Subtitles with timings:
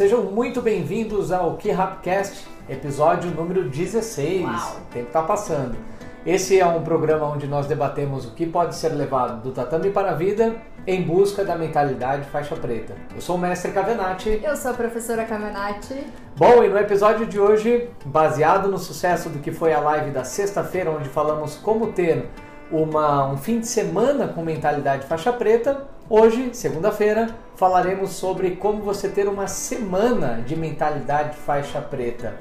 [0.00, 4.44] Sejam muito bem-vindos ao KeyRapcast, episódio número 16.
[4.44, 4.54] Uau.
[4.54, 5.76] O tempo está passando.
[6.24, 10.12] Esse é um programa onde nós debatemos o que pode ser levado do tatame para
[10.12, 10.56] a vida
[10.86, 12.96] em busca da mentalidade faixa preta.
[13.14, 14.40] Eu sou o mestre Cavenati.
[14.42, 16.06] Eu sou a professora Caminati.
[16.34, 20.24] Bom, e no episódio de hoje, baseado no sucesso do que foi a live da
[20.24, 22.26] sexta-feira, onde falamos como ter
[22.72, 29.08] uma, um fim de semana com mentalidade faixa preta, hoje, segunda-feira, falaremos sobre como você
[29.08, 32.34] ter uma semana de mentalidade faixa preta.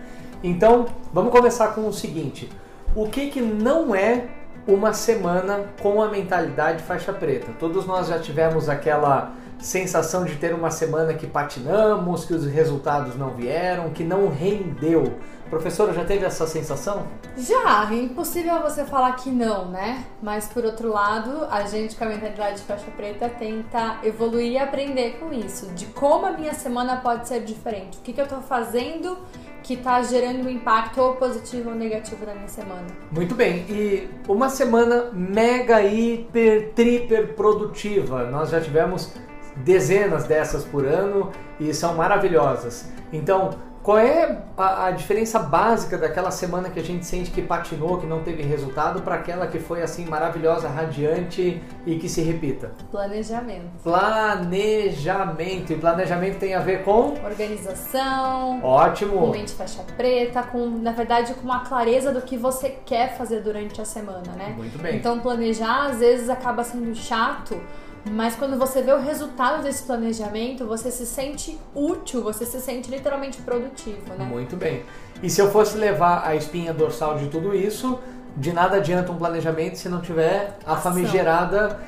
[0.44, 2.50] Então, vamos começar com o seguinte:
[2.96, 4.26] o que, que não é
[4.68, 7.52] uma semana com a mentalidade faixa preta?
[7.60, 13.16] Todos nós já tivemos aquela sensação de ter uma semana que patinamos, que os resultados
[13.16, 15.14] não vieram, que não rendeu.
[15.50, 17.08] Professora, já teve essa sensação?
[17.38, 20.06] Já, é impossível você falar que não, né?
[20.22, 25.18] Mas por outro lado, a gente com a mentalidade faixa preta tenta evoluir e aprender
[25.20, 27.98] com isso, de como a minha semana pode ser diferente.
[27.98, 29.18] O que, que eu tô fazendo
[29.64, 32.86] que tá gerando um impacto ou positivo ou negativo na minha semana.
[33.12, 38.30] Muito bem, e uma semana mega, hiper, triper produtiva.
[38.30, 39.14] Nós já tivemos
[39.58, 42.90] dezenas dessas por ano e são maravilhosas.
[43.12, 43.52] Então,
[43.90, 48.06] qual é a, a, diferença básica daquela semana que a gente sente que patinou, que
[48.06, 52.72] não teve resultado, para aquela que foi assim maravilhosa, radiante e que se repita?
[52.92, 53.82] Planejamento.
[53.82, 55.74] Planejamento.
[55.74, 57.16] E planejamento tem a ver com?
[57.26, 58.64] Organização.
[58.64, 59.22] Ótimo.
[59.22, 63.42] Com mente faixa preta, com, na verdade, com a clareza do que você quer fazer
[63.42, 64.54] durante a semana, né?
[64.56, 64.98] Muito bem.
[64.98, 67.60] Então, planejar às vezes acaba sendo chato
[68.06, 72.90] mas quando você vê o resultado desse planejamento, você se sente útil, você se sente
[72.90, 74.26] literalmente produtivo, né?
[74.26, 74.84] Muito bem.
[75.22, 78.00] E se eu fosse levar a espinha dorsal de tudo isso,
[78.38, 80.94] de nada adianta um planejamento se não tiver a Ação.
[80.94, 81.80] famigerada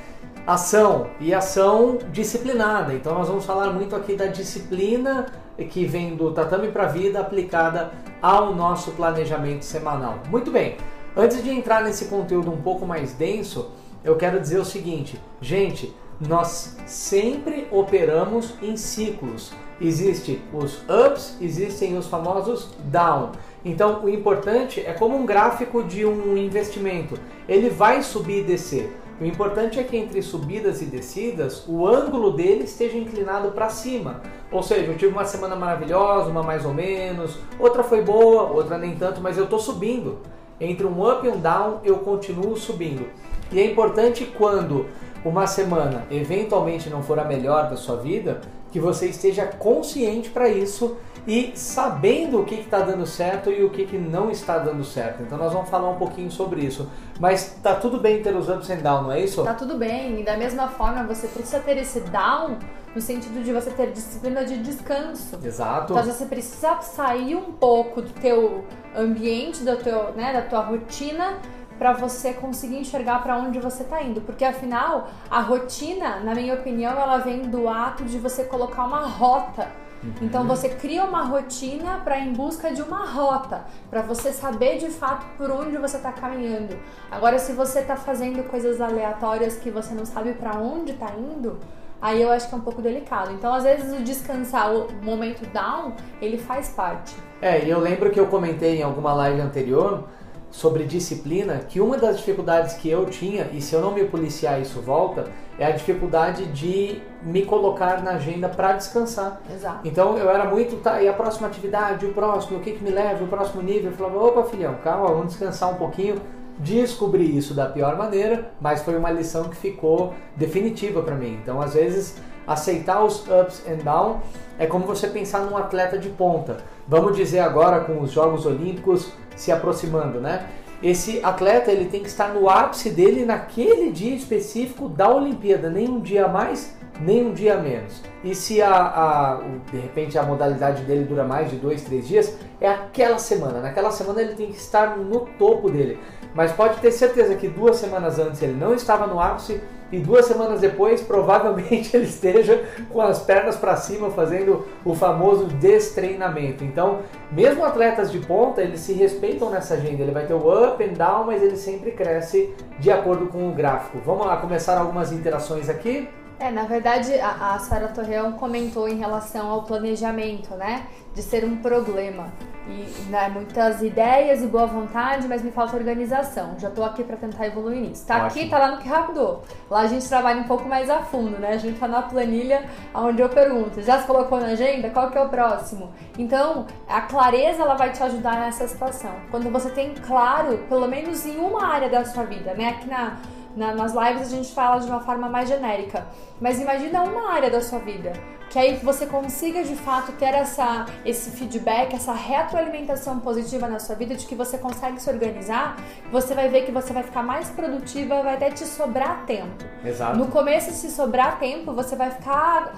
[0.45, 2.93] ação e ação disciplinada.
[2.93, 5.27] Então nós vamos falar muito aqui da disciplina
[5.69, 7.91] que vem do tatame para a vida aplicada
[8.21, 10.19] ao nosso planejamento semanal.
[10.29, 10.77] Muito bem.
[11.15, 13.71] Antes de entrar nesse conteúdo um pouco mais denso,
[14.03, 15.93] eu quero dizer o seguinte, gente,
[16.27, 19.51] nós sempre operamos em ciclos.
[19.79, 23.31] Existem os ups, existem os famosos down.
[23.65, 27.19] Então, o importante é como um gráfico de um investimento.
[27.47, 28.95] Ele vai subir e descer.
[29.19, 34.21] O importante é que entre subidas e descidas, o ângulo dele esteja inclinado para cima.
[34.51, 38.77] Ou seja, eu tive uma semana maravilhosa, uma mais ou menos, outra foi boa, outra
[38.77, 40.19] nem tanto, mas eu estou subindo.
[40.59, 43.07] Entre um up e um down, eu continuo subindo.
[43.51, 44.87] E é importante quando
[45.23, 50.49] uma semana eventualmente não for a melhor da sua vida, que você esteja consciente para
[50.49, 54.83] isso e sabendo o que está dando certo e o que, que não está dando
[54.83, 55.21] certo.
[55.21, 56.89] Então nós vamos falar um pouquinho sobre isso.
[57.19, 59.43] Mas tá tudo bem ter os ups and downs, não é isso?
[59.43, 60.21] Tá tudo bem.
[60.21, 62.57] E da mesma forma, você precisa ter esse down
[62.95, 65.37] no sentido de você ter disciplina de descanso.
[65.43, 65.93] Exato.
[65.93, 68.65] Então você precisa sair um pouco do teu
[68.95, 71.37] ambiente, do teu, né, da tua rotina
[71.81, 76.53] para você conseguir enxergar para onde você está indo, porque afinal a rotina, na minha
[76.53, 79.67] opinião, ela vem do ato de você colocar uma rota.
[80.03, 80.13] Uhum.
[80.21, 84.91] Então você cria uma rotina para em busca de uma rota, para você saber de
[84.91, 86.77] fato por onde você está caminhando.
[87.09, 91.57] Agora, se você está fazendo coisas aleatórias que você não sabe para onde está indo,
[91.99, 93.31] aí eu acho que é um pouco delicado.
[93.33, 97.15] Então, às vezes, o descansar, o momento down, ele faz parte.
[97.41, 100.07] É, e eu lembro que eu comentei em alguma live anterior
[100.51, 104.61] sobre disciplina, que uma das dificuldades que eu tinha, e se eu não me policiar
[104.61, 105.25] isso volta,
[105.57, 109.41] é a dificuldade de me colocar na agenda para descansar.
[109.51, 109.87] Exato.
[109.87, 112.89] Então eu era muito, tá, e a próxima atividade, o próximo, o que, que me
[112.89, 113.91] leva, o próximo nível?
[113.91, 116.15] Eu falava, opa filhão, calma, vamos descansar um pouquinho.
[116.59, 121.39] Descobri isso da pior maneira, mas foi uma lição que ficou definitiva para mim.
[121.41, 124.17] Então às vezes aceitar os ups and downs
[124.59, 126.57] é como você pensar num atleta de ponta.
[126.87, 129.11] Vamos dizer agora com os Jogos Olímpicos
[129.41, 130.47] se aproximando, né?
[130.83, 135.89] Esse atleta ele tem que estar no ápice dele naquele dia específico da Olimpíada, nem
[135.89, 138.03] um dia mais, nem um dia menos.
[138.23, 139.41] E se a, a,
[139.71, 143.61] de repente a modalidade dele dura mais de dois, três dias, é aquela semana.
[143.61, 145.99] Naquela semana ele tem que estar no topo dele.
[146.33, 149.61] Mas pode ter certeza que duas semanas antes ele não estava no ápice
[149.91, 155.45] e duas semanas depois provavelmente ele esteja com as pernas para cima fazendo o famoso
[155.45, 156.63] destreinamento.
[156.63, 156.99] Então,
[157.31, 160.01] mesmo atletas de ponta, eles se respeitam nessa agenda.
[160.01, 163.53] Ele vai ter o up and down, mas ele sempre cresce de acordo com o
[163.53, 163.99] gráfico.
[164.05, 166.07] Vamos lá começar algumas interações aqui.
[166.41, 170.87] É, na verdade, a, a Sara Torreão comentou em relação ao planejamento, né?
[171.13, 172.33] De ser um problema.
[172.67, 176.55] E né, muitas ideias e boa vontade, mas me falta organização.
[176.57, 178.07] Já tô aqui para tentar evoluir nisso.
[178.07, 179.39] Tá aqui, tá lá no que rápido.
[179.69, 181.49] Lá a gente trabalha um pouco mais a fundo, né?
[181.49, 184.89] A gente tá na planilha onde eu pergunto, já se colocou na agenda?
[184.89, 185.91] Qual que é o próximo?
[186.17, 189.11] Então, a clareza ela vai te ajudar nessa situação.
[189.29, 192.69] Quando você tem claro, pelo menos em uma área da sua vida, né?
[192.69, 193.17] Aqui na
[193.55, 196.05] na, nas lives a gente fala de uma forma mais genérica.
[196.39, 198.13] Mas imagina uma área da sua vida
[198.51, 203.95] que aí você consiga de fato ter essa, esse feedback, essa retroalimentação positiva na sua
[203.95, 205.77] vida, de que você consegue se organizar,
[206.11, 209.63] você vai ver que você vai ficar mais produtiva, vai até te sobrar tempo.
[209.85, 210.17] Exato.
[210.17, 212.73] No começo, se sobrar tempo, você vai ficar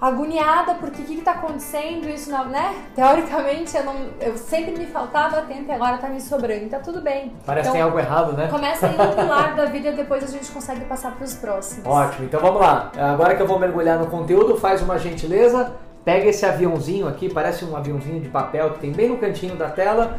[0.00, 2.74] agoniada porque o que está acontecendo, isso não, né?
[2.94, 7.00] Teoricamente eu, não, eu sempre me faltava tempo e agora está me sobrando, tá tudo
[7.00, 7.32] bem.
[7.46, 8.48] Parece então, que tem algo errado, né?
[8.48, 11.86] Começa aí no pilar da vida e depois a gente consegue passar para os próximos.
[11.86, 12.92] Ótimo, então vamos lá.
[12.96, 15.72] Agora que eu vou mergulhar no conteúdo, faz uma gentileza,
[16.04, 19.70] pega esse aviãozinho aqui, parece um aviãozinho de papel que tem bem no cantinho da
[19.70, 20.18] tela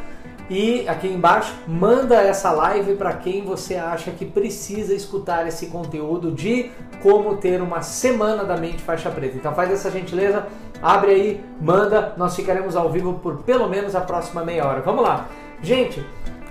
[0.50, 6.32] e aqui embaixo, manda essa live para quem você acha que precisa escutar esse conteúdo
[6.32, 6.70] de
[7.02, 9.38] como ter uma semana da mente faixa preta.
[9.38, 10.46] Então faz essa gentileza,
[10.82, 14.82] abre aí, manda, nós ficaremos ao vivo por pelo menos a próxima meia hora.
[14.82, 15.28] Vamos lá.
[15.64, 16.06] Gente,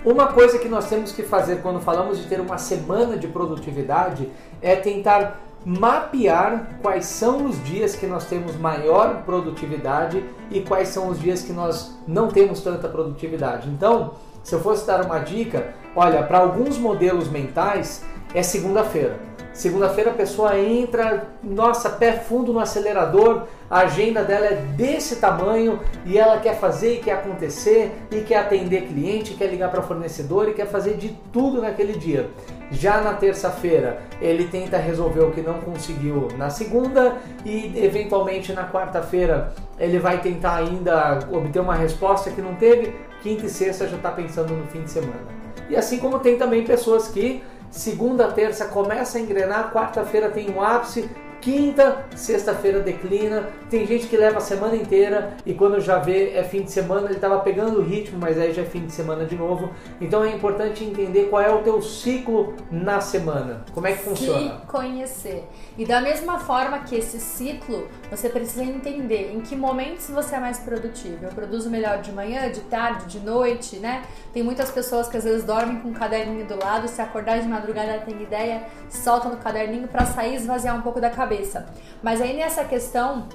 [0.05, 4.29] uma coisa que nós temos que fazer quando falamos de ter uma semana de produtividade
[4.61, 11.09] é tentar mapear quais são os dias que nós temos maior produtividade e quais são
[11.09, 13.69] os dias que nós não temos tanta produtividade.
[13.69, 19.19] Então, se eu fosse dar uma dica, olha, para alguns modelos mentais é segunda-feira.
[19.55, 25.79] Segunda-feira a pessoa entra, nossa, pé fundo no acelerador, a agenda dela é desse tamanho
[26.05, 30.49] e ela quer fazer e quer acontecer e quer atender cliente, quer ligar para fornecedor
[30.49, 32.29] e quer fazer de tudo naquele dia.
[32.73, 38.69] Já na terça-feira, ele tenta resolver o que não conseguiu na segunda e eventualmente na
[38.69, 42.93] quarta-feira ele vai tentar ainda obter uma resposta que não teve.
[43.23, 45.45] Quinta e sexta já está pensando no fim de semana.
[45.71, 47.41] E assim como tem também pessoas que
[47.75, 51.11] segunda, terça começa a engrenar, quarta-feira tem um ápice,
[51.45, 53.51] Quinta, sexta-feira declina.
[53.69, 57.05] Tem gente que leva a semana inteira e quando já vê é fim de semana,
[57.05, 59.69] ele estava pegando o ritmo, mas aí já é fim de semana de novo.
[60.01, 63.63] Então é importante entender qual é o teu ciclo na semana.
[63.75, 64.59] Como é que funciona?
[64.59, 65.47] Se conhecer.
[65.77, 70.41] E da mesma forma que esse ciclo, você precisa entender em que momentos você é
[70.41, 71.27] mais produtivo.
[71.27, 74.03] Eu produzo melhor de manhã, de tarde, de noite, né?
[74.33, 77.47] Tem muitas pessoas que às vezes dormem com um caderninho do lado, se acordar de
[77.47, 81.67] madrugada tem ideia, solta no caderninho para sair esvaziar um pouco da cabeça cabeça.
[82.03, 83.29] Mas aí nessa questão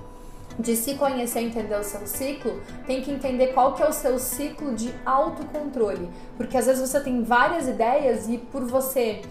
[0.58, 4.20] de se conhecer entender o seu ciclo, tem que entender qual que é o seu
[4.20, 6.10] ciclo de autocontrole.
[6.36, 9.22] Porque às vezes você tem várias ideias e por você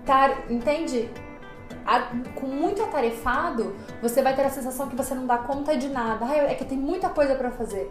[0.00, 1.10] estar, entende?
[2.34, 6.26] com muito atarefado, você vai ter a sensação que você não dá conta de nada.
[6.26, 7.90] Ah, é que tem muita coisa para fazer.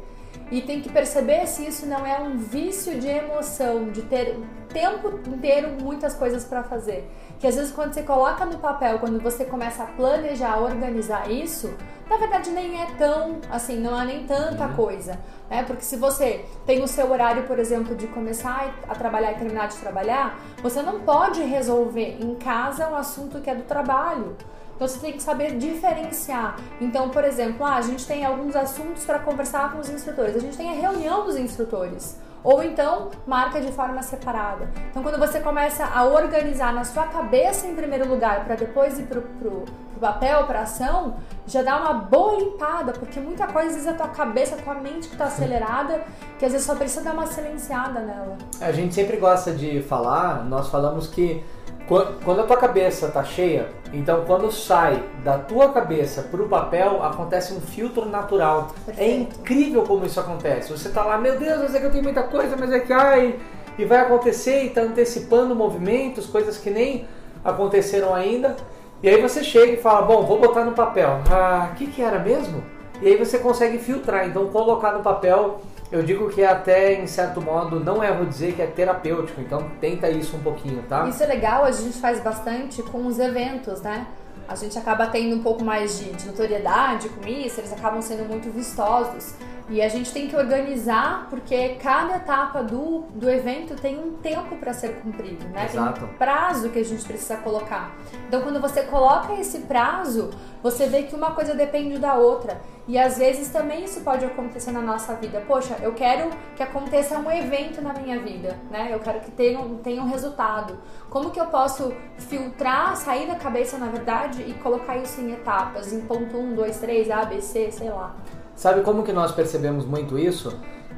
[0.52, 4.46] E tem que perceber se isso não é um vício de emoção, de ter o
[4.72, 9.20] tempo inteiro muitas coisas para fazer que às vezes quando você coloca no papel, quando
[9.22, 11.74] você começa a planejar, organizar isso,
[12.10, 14.74] na verdade nem é tão, assim, não há nem tanta uhum.
[14.74, 15.20] coisa,
[15.50, 15.64] né?
[15.64, 19.68] Porque se você tem o seu horário, por exemplo, de começar a trabalhar e terminar
[19.68, 24.36] de trabalhar, você não pode resolver em casa um assunto que é do trabalho.
[24.76, 26.56] Então você tem que saber diferenciar.
[26.80, 30.36] Então, por exemplo, ah, a gente tem alguns assuntos para conversar com os instrutores.
[30.36, 32.16] A gente tem a reunião dos instrutores
[32.48, 34.70] ou então marca de forma separada.
[34.90, 39.04] Então, quando você começa a organizar na sua cabeça em primeiro lugar, para depois ir
[39.04, 39.66] para o
[40.00, 43.96] papel, para ação, já dá uma boa limpada, porque muita coisa às vezes é a
[43.96, 46.02] tua cabeça, a tua mente que está acelerada,
[46.40, 48.38] que às vezes só precisa dar uma silenciada nela.
[48.62, 51.44] A gente sempre gosta de falar, nós falamos que
[51.88, 57.02] quando a tua cabeça tá cheia, então quando sai da tua cabeça para o papel,
[57.02, 58.72] acontece um filtro natural.
[58.80, 59.02] É Perfeito.
[59.02, 60.72] É incrível como isso acontece.
[60.72, 62.92] Você tá lá, meu Deus, mas é que eu tenho muita coisa, mas é que
[62.92, 63.40] ai,
[63.78, 67.08] e vai acontecer e tá antecipando movimentos, coisas que nem
[67.44, 68.58] aconteceram ainda.
[69.02, 71.22] E aí você chega e fala, bom, vou botar no papel.
[71.32, 72.64] Ah, o que que era mesmo?
[73.02, 77.42] E aí você consegue filtrar, então colocar no papel eu digo que até, em certo
[77.42, 81.08] modo, não erro dizer que é terapêutico, então tenta isso um pouquinho, tá?
[81.08, 84.06] Isso é legal, a gente faz bastante com os eventos, né?
[84.48, 88.28] A gente acaba tendo um pouco mais de, de notoriedade com isso, eles acabam sendo
[88.28, 89.34] muito vistosos.
[89.70, 94.56] E a gente tem que organizar porque cada etapa do, do evento tem um tempo
[94.56, 95.66] para ser cumprido, né?
[95.66, 96.00] Exato.
[96.00, 97.94] Tem um prazo que a gente precisa colocar.
[98.28, 100.30] Então, quando você coloca esse prazo,
[100.64, 102.62] você vê que uma coisa depende da outra.
[102.88, 105.44] E às vezes também isso pode acontecer na nossa vida.
[105.46, 108.90] Poxa, eu quero que aconteça um evento na minha vida, né?
[108.94, 110.80] Eu quero que tenha, tenha um resultado.
[111.10, 115.92] Como que eu posso filtrar, sair da cabeça, na verdade, e colocar isso em etapas,
[115.92, 118.16] em ponto 1, 2, 3, A, B, C, sei lá.
[118.58, 120.54] Sabe como que nós percebemos muito isso?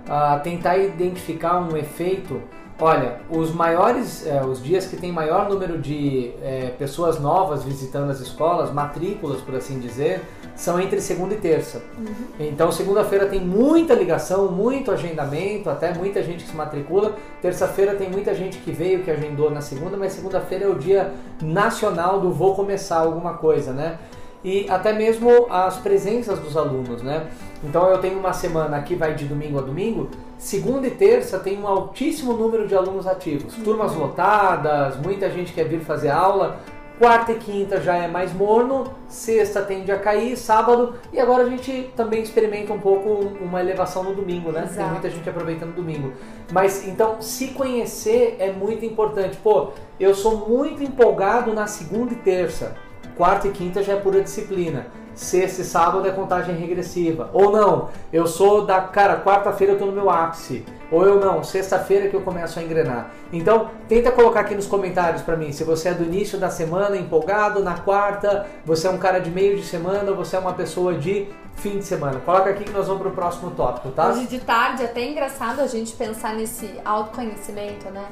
[0.09, 2.41] uh, tentar identificar um efeito.
[2.81, 8.09] Olha, os maiores, eh, os dias que tem maior número de eh, pessoas novas visitando
[8.09, 10.21] as escolas, matrículas por assim dizer,
[10.55, 11.83] são entre segunda e terça.
[11.97, 12.13] Uhum.
[12.39, 17.17] Então, segunda-feira tem muita ligação, muito agendamento, até muita gente que se matricula.
[17.41, 21.11] Terça-feira tem muita gente que veio, que agendou na segunda, mas segunda-feira é o dia
[21.41, 23.99] nacional do vou começar alguma coisa, né?
[24.43, 27.27] E até mesmo as presenças dos alunos, né?
[27.63, 31.59] Então eu tenho uma semana que vai de domingo a domingo, segunda e terça tem
[31.59, 36.59] um altíssimo número de alunos ativos, turmas lotadas, muita gente quer vir fazer aula,
[36.99, 41.49] Quarta e quinta já é mais morno, sexta tende a cair, sábado, e agora a
[41.49, 43.09] gente também experimenta um pouco
[43.41, 44.63] uma elevação no domingo, né?
[44.63, 44.75] Exato.
[44.75, 46.11] Tem muita gente aproveitando o domingo.
[46.51, 49.37] Mas então, se conhecer é muito importante.
[49.37, 52.75] Pô, eu sou muito empolgado na segunda e terça.
[53.19, 54.85] Quarta e quinta já é pura disciplina
[55.19, 57.29] sexta e sábado é contagem regressiva.
[57.33, 58.79] Ou não, eu sou da.
[58.81, 60.65] Cara, quarta-feira eu tô no meu ápice.
[60.89, 63.11] Ou eu não, sexta-feira que eu começo a engrenar.
[63.31, 66.97] Então, tenta colocar aqui nos comentários para mim se você é do início da semana
[66.97, 70.53] empolgado, na quarta, você é um cara de meio de semana ou você é uma
[70.53, 72.19] pessoa de fim de semana.
[72.21, 74.09] Coloca aqui que nós vamos pro próximo tópico, tá?
[74.09, 78.05] Hoje de tarde é até engraçado a gente pensar nesse autoconhecimento, né?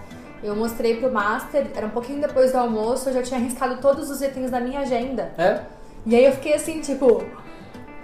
[0.44, 4.10] Eu mostrei pro Master, era um pouquinho depois do almoço, eu já tinha arriscado todos
[4.10, 5.32] os itens da minha agenda.
[5.38, 5.62] É?
[6.06, 7.24] E aí eu fiquei assim, tipo,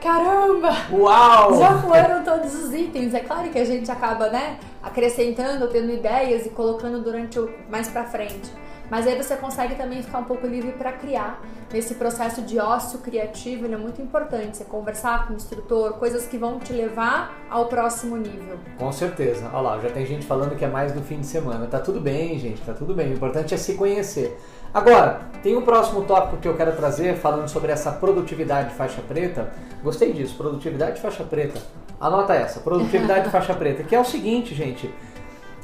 [0.01, 0.75] caramba!
[0.91, 1.57] Uau!
[1.57, 3.13] Já foram todos os itens.
[3.13, 7.87] É claro que a gente acaba, né, acrescentando, tendo ideias e colocando durante o mais
[7.87, 8.51] para frente.
[8.89, 11.41] Mas aí você consegue também ficar um pouco livre para criar.
[11.71, 14.57] Nesse processo de ócio criativo, ele é muito importante.
[14.57, 18.59] Você conversar com o instrutor, coisas que vão te levar ao próximo nível.
[18.77, 19.49] Com certeza.
[19.51, 21.65] Olha lá, já tem gente falando que é mais no fim de semana.
[21.65, 23.11] Tá tudo bem, gente, tá tudo bem.
[23.11, 24.37] O importante é se conhecer.
[24.73, 29.53] Agora, tem um próximo tópico que eu quero trazer falando sobre essa produtividade faixa preta.
[29.83, 31.61] Gostei disso, produtividade faixa preta.
[31.99, 34.93] Anota essa, produtividade faixa preta, que é o seguinte, gente.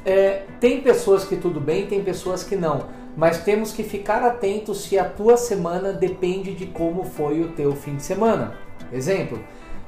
[0.04, 2.86] É, tem pessoas que tudo bem, tem pessoas que não,
[3.16, 7.74] mas temos que ficar atentos se a tua semana depende de como foi o teu
[7.74, 8.54] fim de semana.
[8.92, 9.38] Exemplo,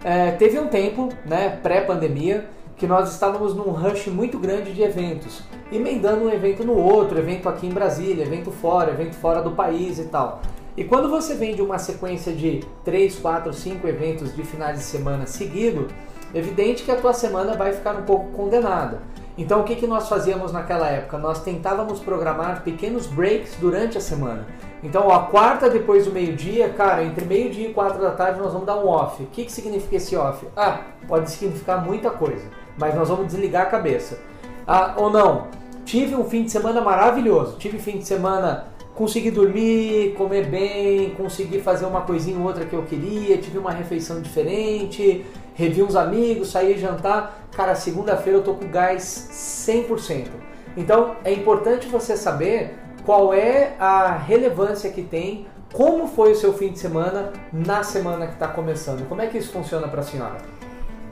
[0.04, 5.42] é, teve um tempo, né, pré-pandemia, que nós estávamos num rush muito grande de eventos,
[5.70, 9.98] emendando um evento no outro, evento aqui em Brasília, evento fora, evento fora do país
[9.98, 10.42] e tal.
[10.76, 14.84] E quando você vem de uma sequência de 3, 4, 5 eventos de finais de
[14.84, 15.86] semana seguido,
[16.34, 19.00] evidente que a tua semana vai ficar um pouco condenada.
[19.36, 21.18] Então o que, que nós fazíamos naquela época?
[21.18, 24.46] Nós tentávamos programar pequenos breaks durante a semana.
[24.82, 28.66] Então a quarta depois do meio-dia, cara, entre meio-dia e quatro da tarde nós vamos
[28.66, 29.22] dar um off.
[29.22, 30.46] O que, que significa esse off?
[30.56, 34.20] Ah, pode significar muita coisa mas nós vamos desligar a cabeça.
[34.66, 35.48] Ah, ou não,
[35.84, 41.60] tive um fim de semana maravilhoso, tive fim de semana, consegui dormir, comer bem, consegui
[41.60, 45.24] fazer uma coisinha ou outra que eu queria, tive uma refeição diferente,
[45.54, 47.46] revi uns amigos, saí jantar.
[47.52, 50.28] Cara, segunda-feira eu tô com gás 100%.
[50.76, 56.52] Então é importante você saber qual é a relevância que tem, como foi o seu
[56.52, 59.08] fim de semana na semana que está começando.
[59.08, 60.38] Como é que isso funciona para a senhora?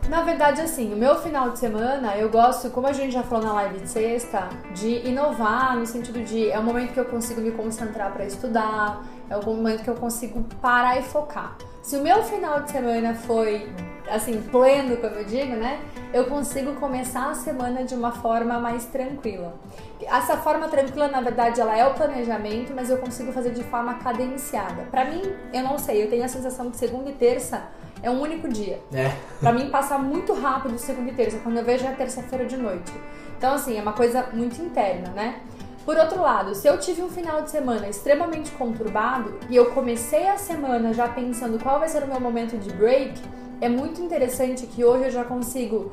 [0.09, 3.45] Na verdade, assim, o meu final de semana, eu gosto, como a gente já falou
[3.45, 7.41] na live de sexta, de inovar no sentido de é o momento que eu consigo
[7.41, 11.57] me concentrar para estudar, é o momento que eu consigo parar e focar.
[11.81, 13.69] Se o meu final de semana foi
[14.11, 15.81] assim, pleno, como eu digo, né?
[16.13, 19.55] Eu consigo começar a semana de uma forma mais tranquila.
[20.03, 23.95] Essa forma tranquila, na verdade, ela é o planejamento, mas eu consigo fazer de forma
[23.95, 24.83] cadenciada.
[24.91, 27.69] Para mim, eu não sei, eu tenho a sensação que segunda e terça
[28.03, 28.81] é um único dia.
[28.93, 29.13] É.
[29.39, 32.93] Pra mim passa muito rápido segunda e terça, quando eu vejo é terça-feira de noite.
[33.37, 35.41] Então, assim, é uma coisa muito interna, né?
[35.85, 40.29] Por outro lado, se eu tive um final de semana extremamente conturbado e eu comecei
[40.29, 43.21] a semana já pensando qual vai ser o meu momento de break,
[43.61, 45.93] é muito interessante que hoje eu já consigo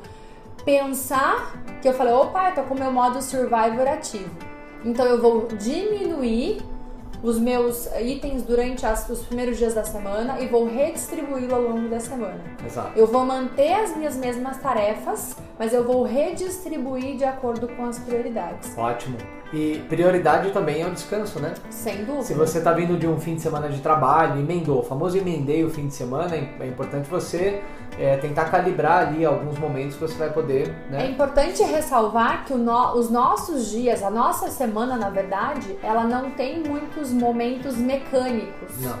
[0.64, 4.30] pensar que eu falei, opa, eu tô com o meu modo survivor ativo.
[4.84, 6.62] Então eu vou diminuir
[7.22, 11.88] os meus itens durante as, os primeiros dias da semana e vou redistribuí-lo ao longo
[11.88, 12.40] da semana.
[12.64, 12.96] Exato.
[12.96, 17.98] Eu vou manter as minhas mesmas tarefas, mas eu vou redistribuir de acordo com as
[17.98, 18.76] prioridades.
[18.76, 19.16] Ótimo.
[19.52, 21.54] E prioridade também é o descanso, né?
[21.70, 22.22] Sem dúvida.
[22.24, 25.64] Se você está vindo de um fim de semana de trabalho, emendou, o famoso emendei
[25.64, 27.62] o fim de semana, é importante você
[27.98, 30.68] é, tentar calibrar ali alguns momentos que você vai poder.
[30.90, 31.06] Né?
[31.06, 36.30] É importante ressalvar que no, os nossos dias, a nossa semana, na verdade, ela não
[36.30, 38.78] tem muitos momentos mecânicos.
[38.80, 38.98] Não.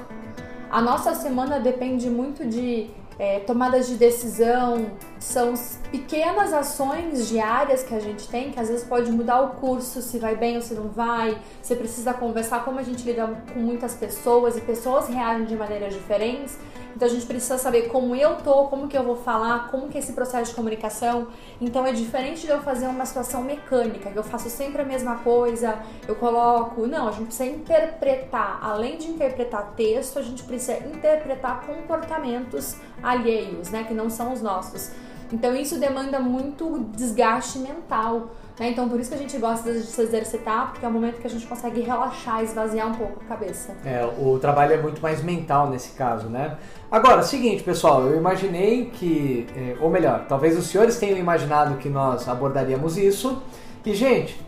[0.70, 5.54] A nossa semana depende muito de é, tomadas de decisão, são
[5.90, 10.18] pequenas ações diárias que a gente tem que às vezes pode mudar o curso, se
[10.18, 11.36] vai bem ou se não vai.
[11.60, 15.92] Você precisa conversar como a gente lida com muitas pessoas e pessoas reagem de maneiras
[15.94, 16.56] diferentes.
[16.98, 19.96] Então a gente precisa saber como eu tô, como que eu vou falar, como que
[19.96, 21.28] é esse processo de comunicação.
[21.60, 25.18] Então é diferente de eu fazer uma situação mecânica, que eu faço sempre a mesma
[25.18, 25.78] coisa,
[26.08, 26.88] eu coloco.
[26.88, 28.58] Não, a gente precisa interpretar.
[28.60, 33.84] Além de interpretar texto, a gente precisa interpretar comportamentos alheios, né?
[33.84, 34.90] Que não são os nossos.
[35.32, 38.30] Então isso demanda muito desgaste mental.
[38.58, 38.70] Né?
[38.70, 41.26] Então por isso que a gente gosta de se exercitar, porque é o momento que
[41.26, 43.76] a gente consegue relaxar, esvaziar um pouco a cabeça.
[43.84, 46.56] É, o trabalho é muito mais mental nesse caso, né?
[46.90, 51.88] Agora, seguinte, pessoal, eu imaginei que, é, ou melhor, talvez os senhores tenham imaginado que
[51.88, 53.42] nós abordaríamos isso.
[53.84, 54.40] E, gente,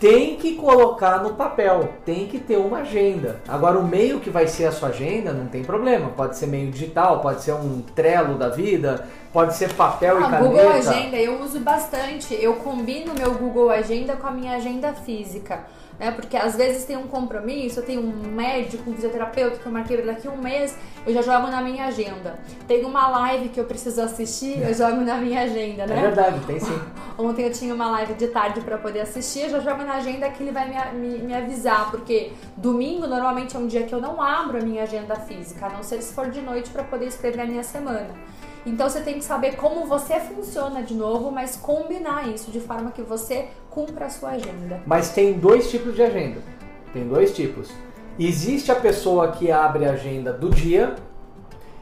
[0.00, 3.40] tem que colocar no papel, tem que ter uma agenda.
[3.48, 6.10] Agora, o meio que vai ser a sua agenda não tem problema.
[6.10, 10.22] Pode ser meio digital, pode ser um trelo da vida, pode ser papel ah, e
[10.22, 10.44] caneta.
[10.44, 12.36] Google Agenda eu uso bastante.
[12.40, 15.64] Eu combino meu Google Agenda com a minha agenda física
[15.98, 16.10] né?
[16.12, 20.00] Porque às vezes tem um compromisso, eu tenho um médico, um fisioterapeuta que eu marquei
[20.02, 20.76] daqui a um mês,
[21.06, 22.38] eu já jogo na minha agenda.
[22.66, 25.98] Tem uma live que eu preciso assistir, eu jogo na minha agenda, né?
[25.98, 26.78] É verdade, tem sim.
[27.18, 30.28] Ontem eu tinha uma live de tarde para poder assistir, eu já jogo na agenda
[30.30, 34.00] que ele vai me, me, me, avisar, porque domingo normalmente é um dia que eu
[34.00, 37.06] não abro a minha agenda física, a não ser se for de noite para poder
[37.06, 38.10] escrever a minha semana.
[38.68, 42.90] Então você tem que saber como você funciona de novo, mas combinar isso de forma
[42.90, 44.82] que você cumpra a sua agenda.
[44.86, 46.40] Mas tem dois tipos de agenda.
[46.92, 47.70] Tem dois tipos.
[48.18, 50.96] Existe a pessoa que abre a agenda do dia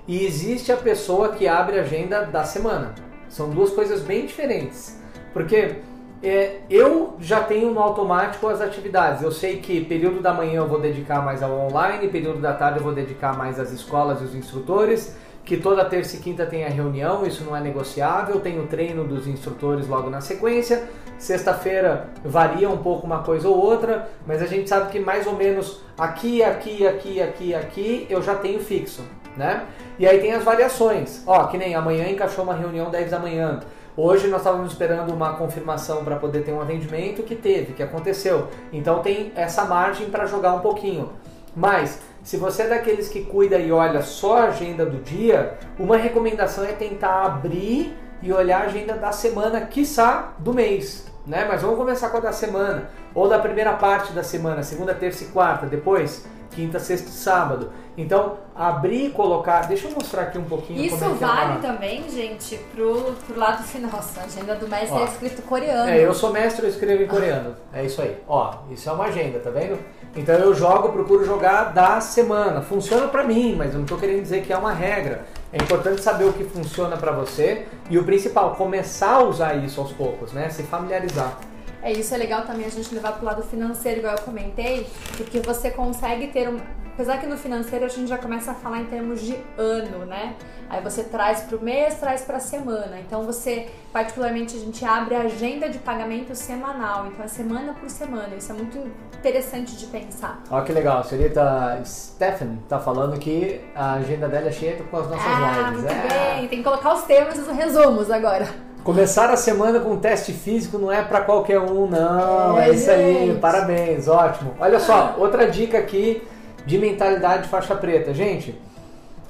[0.06, 2.94] e existe a pessoa que abre a agenda da semana.
[3.28, 5.00] São duas coisas bem diferentes.
[5.32, 5.76] Porque
[6.22, 9.22] é, eu já tenho no automático as atividades.
[9.22, 12.78] Eu sei que período da manhã eu vou dedicar mais ao online, período da tarde
[12.78, 15.16] eu vou dedicar mais às escolas e os instrutores
[15.46, 19.04] que toda terça e quinta tem a reunião, isso não é negociável, tem o treino
[19.04, 20.88] dos instrutores logo na sequência.
[21.18, 25.36] Sexta-feira varia um pouco uma coisa ou outra, mas a gente sabe que mais ou
[25.36, 29.02] menos aqui, aqui, aqui, aqui, aqui eu já tenho fixo,
[29.36, 29.64] né?
[30.00, 31.22] E aí tem as variações.
[31.24, 33.60] Ó, que nem amanhã encaixou uma reunião 10 da manhã.
[33.96, 38.48] Hoje nós estávamos esperando uma confirmação para poder ter um atendimento que teve, que aconteceu.
[38.72, 41.12] Então tem essa margem para jogar um pouquinho.
[41.54, 45.96] Mas se você é daqueles que cuida e olha só a agenda do dia, uma
[45.96, 51.06] recomendação é tentar abrir e olhar a agenda da semana, quiçá do mês.
[51.24, 51.46] Né?
[51.48, 55.22] Mas vamos começar com a da semana, ou da primeira parte da semana, segunda, terça
[55.22, 57.70] e quarta, depois quinta, sexta e sábado.
[57.96, 59.62] Então, abrir e colocar.
[59.62, 60.84] Deixa eu mostrar aqui um pouquinho.
[60.84, 63.90] Isso é vale também, gente, pro, pro lado final.
[63.90, 65.90] Nossa, a agenda do mestre Ó, é escrito coreano.
[65.90, 67.56] É, eu sou mestre, eu escrevo em coreano.
[67.72, 68.16] É isso aí.
[68.28, 69.78] Ó, isso é uma agenda, tá vendo?
[70.14, 72.60] Então eu jogo, procuro jogar da semana.
[72.60, 75.24] Funciona para mim, mas eu não estou querendo dizer que é uma regra.
[75.52, 79.80] É importante saber o que funciona para você e o principal, começar a usar isso
[79.80, 80.50] aos poucos, né?
[80.50, 81.38] Se familiarizar.
[81.86, 84.88] É isso é legal também a gente levar para o lado financeiro, igual eu comentei,
[85.16, 86.58] porque você consegue ter um,
[86.94, 90.34] Apesar que no financeiro a gente já começa a falar em termos de ano, né?
[90.70, 92.98] Aí você traz para o mês, traz para a semana.
[92.98, 97.06] Então você, particularmente, a gente abre a agenda de pagamento semanal.
[97.08, 98.34] Então é semana por semana.
[98.34, 98.78] Isso é muito
[99.18, 100.42] interessante de pensar.
[100.50, 101.00] Olha que legal.
[101.00, 105.68] A senhorita Stephen tá falando que a agenda dela é cheia com as nossas ah,
[105.68, 105.82] lives.
[105.82, 106.34] Muito é.
[106.34, 106.48] bem.
[106.48, 108.65] Tem que colocar os termos e os resumos agora.
[108.86, 112.56] Começar a semana com um teste físico não é para qualquer um, não.
[112.56, 113.36] É, é isso aí.
[113.40, 114.54] Parabéns, ótimo.
[114.60, 116.22] Olha só, outra dica aqui
[116.64, 118.14] de mentalidade faixa preta.
[118.14, 118.56] Gente,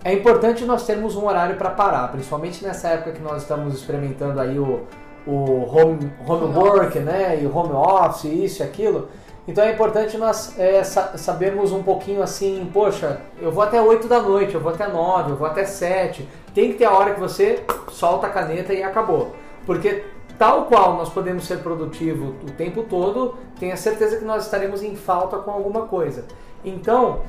[0.05, 4.38] é importante nós termos um horário para parar, principalmente nessa época que nós estamos experimentando
[4.38, 4.83] aí o,
[5.27, 9.09] o home, home work, né, e o home office, isso e aquilo.
[9.49, 14.21] Então é importante nós é, sabermos um pouquinho assim, poxa, eu vou até 8 da
[14.21, 16.29] noite, eu vou até 9, eu vou até 7.
[16.55, 19.46] Tem que ter a hora que você solta a caneta e acabou.
[19.66, 20.05] Porque
[20.38, 24.96] tal qual nós podemos ser produtivos o tempo todo, tenha certeza que nós estaremos em
[24.96, 26.24] falta com alguma coisa.
[26.64, 27.20] Então,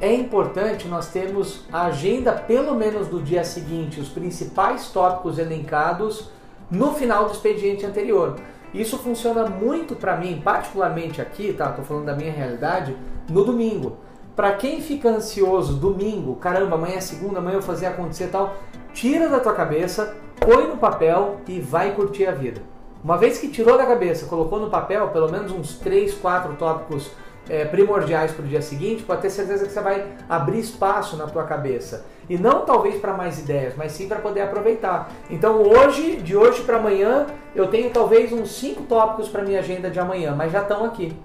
[0.00, 6.30] é importante nós termos a agenda, pelo menos do dia seguinte, os principais tópicos elencados
[6.70, 8.36] no final do expediente anterior.
[8.72, 11.70] Isso funciona muito para mim, particularmente aqui, tá?
[11.70, 12.96] Tô falando da minha realidade,
[13.28, 13.98] no domingo.
[14.34, 18.56] Para quem fica ansioso domingo, caramba, amanhã é segunda, amanhã eu vou fazer acontecer tal,
[18.94, 22.60] tira da tua cabeça, põe no papel e vai curtir a vida.
[23.02, 27.10] Uma vez que tirou da cabeça, colocou no papel pelo menos uns 3, 4 tópicos
[27.48, 31.26] é, primordiais para o dia seguinte, pode ter certeza que você vai abrir espaço na
[31.26, 32.06] tua cabeça.
[32.28, 35.10] E não talvez para mais ideias, mas sim para poder aproveitar.
[35.28, 39.90] Então hoje, de hoje para amanhã, eu tenho talvez uns cinco tópicos para minha agenda
[39.90, 41.16] de amanhã, mas já estão aqui.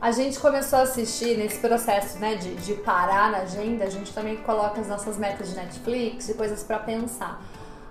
[0.00, 4.12] A gente começou a assistir nesse processo né, de, de parar na agenda, a gente
[4.12, 7.40] também coloca as nossas metas de Netflix e coisas para pensar.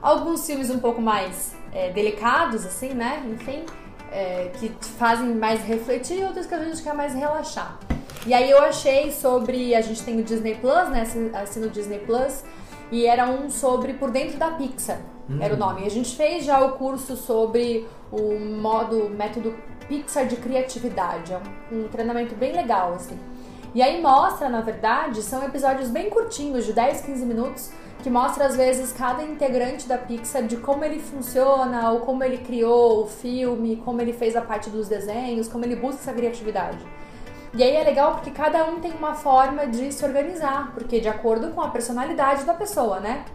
[0.02, 3.24] Alguns filmes um pouco mais é, delicados, assim, né?
[3.32, 3.64] Enfim,
[4.12, 7.78] é, que te fazem mais refletir e outras que a gente quer mais relaxar.
[8.26, 9.74] E aí eu achei sobre.
[9.76, 11.04] A gente tem o Disney Plus, né?
[11.34, 12.44] Assino o Disney Plus.
[12.92, 15.38] e era um sobre por dentro da Pixar, Hum.
[15.40, 15.84] era o nome.
[15.84, 19.56] E a gente fez já o curso sobre o modo, método
[19.88, 21.32] Pixar de criatividade.
[21.34, 21.40] É
[21.72, 23.18] um, um treinamento bem legal, assim.
[23.74, 28.46] E aí mostra, na verdade, são episódios bem curtinhos, de 10, 15 minutos, que mostra
[28.46, 33.08] às vezes cada integrante da Pixar de como ele funciona, ou como ele criou o
[33.08, 36.86] filme, como ele fez a parte dos desenhos, como ele busca essa criatividade.
[37.54, 41.10] E aí é legal porque cada um tem uma forma de se organizar, porque de
[41.10, 43.26] acordo com a personalidade da pessoa, né?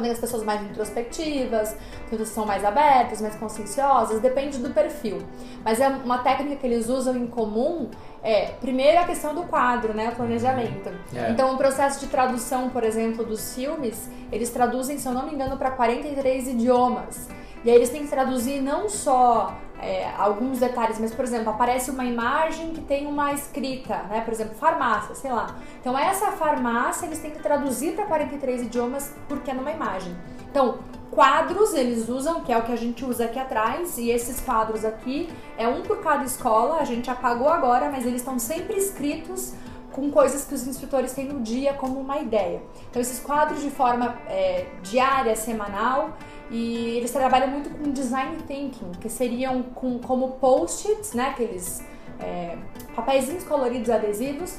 [0.00, 1.76] Tem as pessoas mais introspectivas,
[2.10, 5.18] outras que são mais abertas, mais conscienciosas, depende do perfil.
[5.64, 7.90] Mas é uma técnica que eles usam em comum
[8.22, 10.90] é, primeiro a questão do quadro, né, o planejamento.
[11.14, 11.30] É.
[11.30, 15.34] Então o processo de tradução, por exemplo, dos filmes, eles traduzem, se eu não me
[15.34, 17.28] engano, para 43 idiomas.
[17.64, 21.90] E aí eles têm que traduzir não só é, alguns detalhes, mas, por exemplo, aparece
[21.90, 24.20] uma imagem que tem uma escrita, né?
[24.20, 25.56] Por exemplo, farmácia, sei lá.
[25.80, 30.14] Então, essa farmácia eles têm que traduzir para 43 idiomas porque é numa imagem.
[30.50, 30.78] Então,
[31.10, 34.84] quadros eles usam, que é o que a gente usa aqui atrás, e esses quadros
[34.84, 39.54] aqui é um por cada escola, a gente apagou agora, mas eles estão sempre escritos
[39.92, 42.60] com coisas que os instrutores têm no dia como uma ideia.
[42.90, 46.16] Então, esses quadros de forma é, diária, semanal,
[46.50, 51.30] e eles trabalham muito com design thinking, que seriam com, como post-its, né?
[51.30, 51.82] Aqueles
[52.20, 52.56] é,
[52.94, 54.58] papeizinhos coloridos adesivos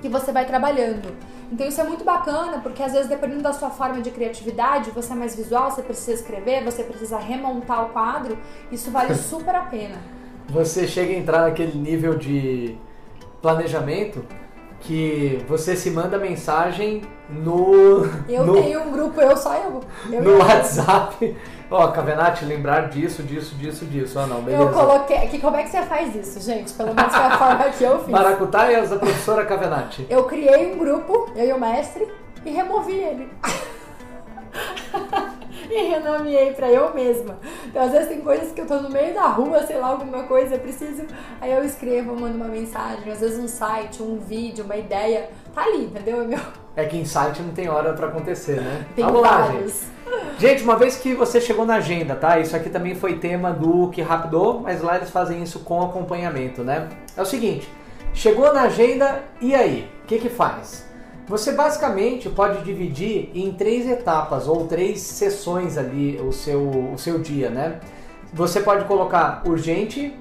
[0.00, 1.16] que você vai trabalhando.
[1.50, 5.12] Então isso é muito bacana, porque às vezes dependendo da sua forma de criatividade, você
[5.12, 8.38] é mais visual, você precisa escrever, você precisa remontar o quadro,
[8.70, 9.96] isso vale super a pena.
[10.48, 12.76] Você chega a entrar naquele nível de
[13.40, 14.24] planejamento
[14.80, 18.06] que você se manda mensagem no.
[18.28, 19.82] Eu no, tenho um grupo, eu só eu.
[20.20, 20.38] no.
[20.38, 21.36] WhatsApp.
[21.70, 24.18] Ó, Cavenati, lembrar disso, disso, disso, disso.
[24.18, 24.62] Ah, não, beleza.
[24.62, 25.18] Eu coloquei.
[25.28, 26.72] Que, como é que você faz isso, gente?
[26.72, 28.08] Pelo menos foi a forma que eu fiz.
[28.08, 30.06] Maracutaias da professora Cavenati.
[30.08, 32.08] Eu criei um grupo, eu e o mestre,
[32.44, 33.28] e removi ele.
[35.70, 37.36] e renomeei pra eu mesma.
[37.66, 40.24] Então, às vezes tem coisas que eu tô no meio da rua, sei lá, alguma
[40.24, 41.04] coisa, eu preciso.
[41.40, 45.30] Aí eu escrevo, mando uma mensagem, às vezes um site, um vídeo, uma ideia.
[45.54, 46.26] Tá ali, entendeu?
[46.26, 46.38] Meu,
[46.76, 48.86] É que em site não tem hora pra acontecer, né?
[48.94, 49.74] tem Vamos lá, gente.
[50.38, 52.38] Gente, uma vez que você chegou na agenda, tá?
[52.38, 56.62] Isso aqui também foi tema do Que Rapidou, mas lá eles fazem isso com acompanhamento,
[56.62, 56.88] né?
[57.16, 57.68] É o seguinte,
[58.14, 59.90] chegou na agenda, e aí?
[60.04, 60.86] O que que faz?
[61.28, 67.18] Você basicamente pode dividir em três etapas ou três sessões ali o seu, o seu
[67.18, 67.80] dia, né?
[68.32, 70.18] Você pode colocar urgente,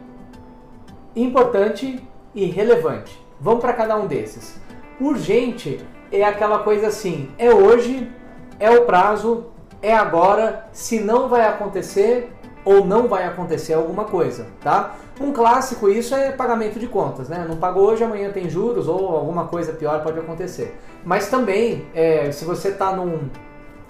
[1.16, 2.04] importante
[2.36, 3.18] e relevante.
[3.40, 4.60] Vamos para cada um desses.
[5.00, 5.80] Urgente
[6.12, 8.12] é aquela coisa assim, é hoje,
[8.60, 9.46] é o prazo,
[9.82, 12.34] é agora, se não vai acontecer
[12.66, 14.96] ou não vai acontecer alguma coisa, tá?
[15.20, 17.46] Um clássico isso é pagamento de contas, né?
[17.48, 20.80] Não pagou hoje, amanhã tem juros ou alguma coisa pior pode acontecer.
[21.04, 23.28] Mas também, é, se você está num,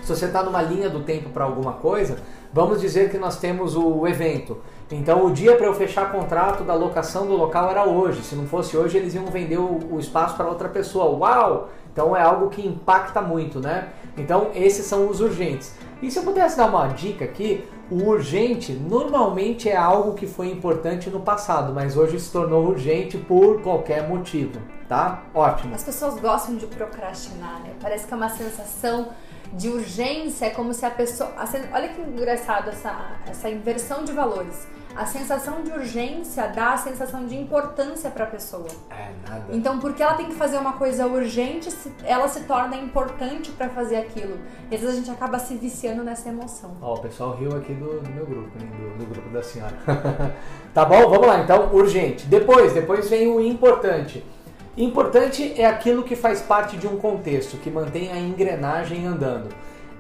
[0.02, 2.18] se você está numa linha do tempo para alguma coisa,
[2.54, 4.58] vamos dizer que nós temos o evento.
[4.90, 8.24] Então o dia para eu fechar contrato da locação do local era hoje.
[8.24, 11.18] Se não fosse hoje, eles iam vender o, o espaço para outra pessoa.
[11.18, 11.70] Uau!
[11.98, 13.90] Então é algo que impacta muito, né?
[14.16, 15.74] Então esses são os urgentes.
[16.00, 20.52] E se eu pudesse dar uma dica aqui, o urgente normalmente é algo que foi
[20.52, 25.24] importante no passado, mas hoje se tornou urgente por qualquer motivo, tá?
[25.34, 25.74] Ótimo.
[25.74, 27.72] As pessoas gostam de procrastinar, né?
[27.82, 29.08] Parece que é uma sensação
[29.54, 31.32] de urgência, é como se a pessoa.
[31.38, 32.96] a sen- olha que engraçado essa,
[33.28, 34.68] essa inversão de valores.
[34.96, 38.66] A sensação de urgência dá a sensação de importância para a pessoa.
[38.90, 39.46] É nada.
[39.52, 43.70] Então, porque ela tem que fazer uma coisa urgente, se- ela se torna importante para
[43.70, 44.40] fazer aquilo.
[44.72, 46.72] E às vezes a gente acaba se viciando nessa emoção.
[46.82, 48.68] Ó, o pessoal riu aqui do, do meu grupo, hein?
[48.76, 49.76] Do, do grupo da senhora.
[50.74, 51.08] tá bom?
[51.10, 52.26] Vamos lá, então, urgente.
[52.26, 54.26] Depois, depois vem o importante.
[54.78, 59.50] Importante é aquilo que faz parte de um contexto, que mantém a engrenagem andando.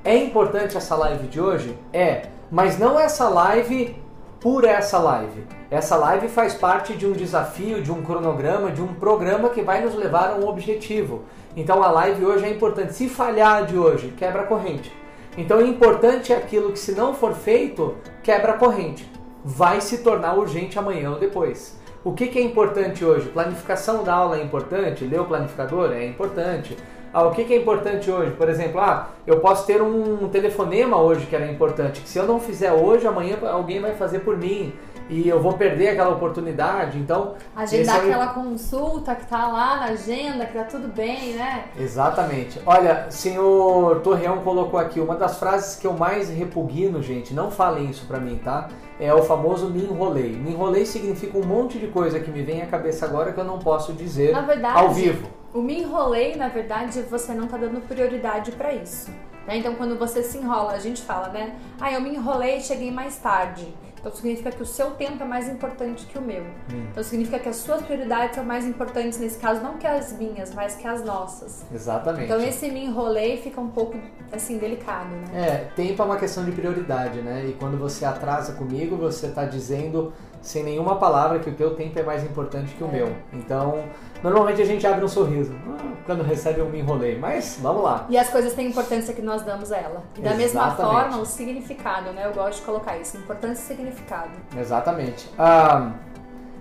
[0.05, 1.75] É importante essa live de hoje?
[1.91, 3.95] É, mas não essa live
[4.39, 5.47] por essa live.
[5.71, 9.81] Essa live faz parte de um desafio, de um cronograma, de um programa que vai
[9.81, 11.23] nos levar a um objetivo.
[11.55, 12.93] Então a live hoje é importante.
[12.93, 14.95] Se falhar de hoje, quebra a corrente.
[15.35, 19.11] Então importante é aquilo que se não for feito, quebra a corrente.
[19.43, 21.75] Vai se tornar urgente amanhã ou depois.
[22.07, 23.27] O que, que é importante hoje?
[23.27, 25.03] Planificação da aula é importante?
[25.03, 26.77] Ler o planificador é importante.
[27.13, 28.31] Ah, o que, que é importante hoje?
[28.31, 32.25] Por exemplo, ah, eu posso ter um telefonema hoje que era importante, que se eu
[32.25, 34.71] não fizer hoje, amanhã alguém vai fazer por mim
[35.09, 36.97] e eu vou perder aquela oportunidade.
[36.97, 41.65] Então, Agendar é aquela consulta que tá lá na agenda, que tá tudo bem, né?
[41.79, 42.61] Exatamente.
[42.65, 47.33] Olha, senhor Torreão colocou aqui uma das frases que eu mais repugno, gente.
[47.33, 48.69] Não falem isso pra mim, tá?
[48.99, 50.31] É o famoso me enrolei.
[50.31, 53.43] Me enrolei significa um monte de coisa que me vem à cabeça agora que eu
[53.43, 55.27] não posso dizer Na verdade, ao vivo.
[55.53, 59.09] O me enrolei, na verdade, você não tá dando prioridade para isso.
[59.47, 59.57] Né?
[59.57, 61.55] Então, quando você se enrola, a gente fala, né?
[61.79, 63.73] Ah, eu me enrolei e cheguei mais tarde.
[63.99, 66.43] Então, significa que o seu tempo é mais importante que o meu.
[66.43, 66.87] Hum.
[66.91, 70.53] Então, significa que as suas prioridades são mais importantes nesse caso, não que as minhas,
[70.53, 71.65] mas que as nossas.
[71.73, 72.25] Exatamente.
[72.25, 73.97] Então, esse me enrolei fica um pouco,
[74.31, 75.25] assim, delicado, né?
[75.33, 77.45] É, tempo é uma questão de prioridade, né?
[77.47, 80.13] E quando você atrasa comigo, você está dizendo
[80.47, 82.91] sem nenhuma palavra que o teu tempo é mais importante que o é.
[82.91, 83.13] meu.
[83.33, 83.83] Então,
[84.23, 88.05] normalmente a gente abre um sorriso ah, quando recebe um me enrolei, mas vamos lá.
[88.09, 90.03] E as coisas têm importância que nós damos a ela.
[90.17, 90.37] E da Exatamente.
[90.37, 92.25] mesma forma, o significado, né?
[92.25, 94.31] Eu gosto de colocar isso, importância e significado.
[94.57, 95.29] Exatamente.
[95.37, 95.91] Ah,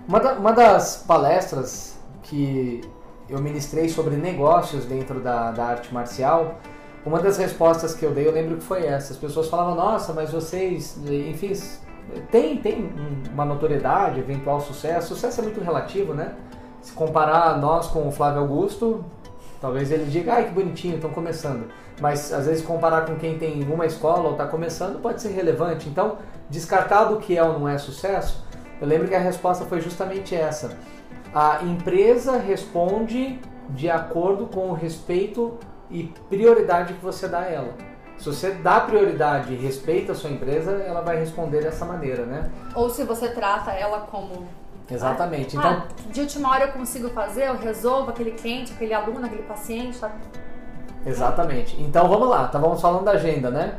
[0.05, 2.81] uma, da, uma das palestras que
[3.29, 6.59] eu ministrei sobre negócios dentro da, da arte marcial,
[7.05, 9.13] uma das respostas que eu dei, eu lembro que foi essa.
[9.13, 11.53] As pessoas falavam, nossa, mas vocês, enfim,
[12.31, 12.91] tem, tem
[13.31, 15.09] uma notoriedade, eventual sucesso.
[15.09, 16.33] Sucesso é muito relativo, né?
[16.81, 19.03] Se comparar nós com o Flávio Augusto,
[19.59, 21.67] talvez ele diga, ai que bonitinho, estão começando.
[21.99, 25.89] Mas às vezes comparar com quem tem uma escola ou está começando pode ser relevante.
[25.89, 26.17] Então,
[26.49, 28.45] descartado o que é ou não é sucesso,
[28.79, 30.77] eu lembro que a resposta foi justamente essa.
[31.33, 33.39] A empresa responde
[33.69, 35.57] de acordo com o respeito
[35.89, 37.73] e prioridade que você dá a ela.
[38.17, 42.49] Se você dá prioridade e respeita a sua empresa, ela vai responder dessa maneira, né?
[42.73, 44.47] Ou se você trata ela como
[44.89, 45.57] Exatamente.
[45.57, 49.25] Ah, então, ah, de última hora eu consigo fazer, eu resolvo aquele cliente, aquele aluno,
[49.25, 50.11] aquele paciente, tá?
[51.05, 51.79] Exatamente.
[51.81, 53.75] Então vamos lá, estávamos falando da agenda, né?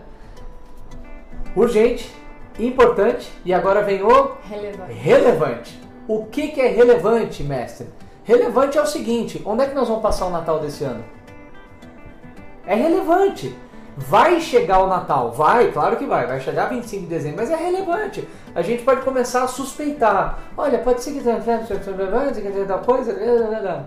[1.56, 2.14] Urgente,
[2.58, 4.92] importante e agora vem o relevante.
[4.92, 5.82] relevante.
[6.06, 7.88] O que, que é relevante, mestre?
[8.24, 11.04] Relevante é o seguinte: onde é que nós vamos passar o Natal desse ano?
[12.66, 13.56] É relevante.
[13.98, 15.32] Vai chegar o Natal?
[15.32, 16.24] Vai, claro que vai.
[16.24, 18.26] Vai chegar 25 de dezembro, mas é relevante.
[18.54, 20.38] A gente pode começar a suspeitar.
[20.56, 21.40] Olha, pode ser que tenha
[22.66, 23.12] tal coisa,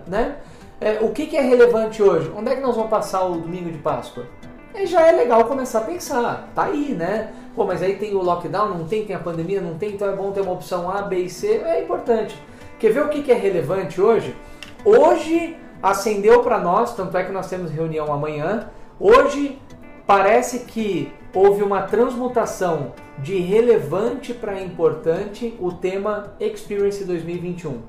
[0.06, 0.36] né?
[0.78, 2.30] É, o que, que é relevante hoje?
[2.36, 4.26] Onde é que nós vamos passar o domingo de Páscoa?
[4.74, 6.50] Aí já é legal começar a pensar.
[6.54, 7.32] Tá aí, né?
[7.54, 10.14] Pô, mas aí tem o lockdown, não tem, tem a pandemia, não tem, então é
[10.14, 11.62] bom ter uma opção A, B e C.
[11.64, 12.36] É importante.
[12.78, 14.36] Quer ver o que, que é relevante hoje?
[14.84, 18.68] Hoje acendeu para nós, tanto é que nós temos reunião amanhã.
[19.00, 19.58] Hoje
[20.06, 27.82] parece que houve uma transmutação de relevante para importante o tema Experience 2021.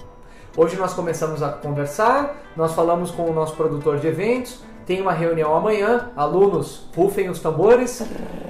[0.55, 5.13] Hoje nós começamos a conversar, nós falamos com o nosso produtor de eventos, tem uma
[5.13, 8.03] reunião amanhã, alunos rufem os tambores,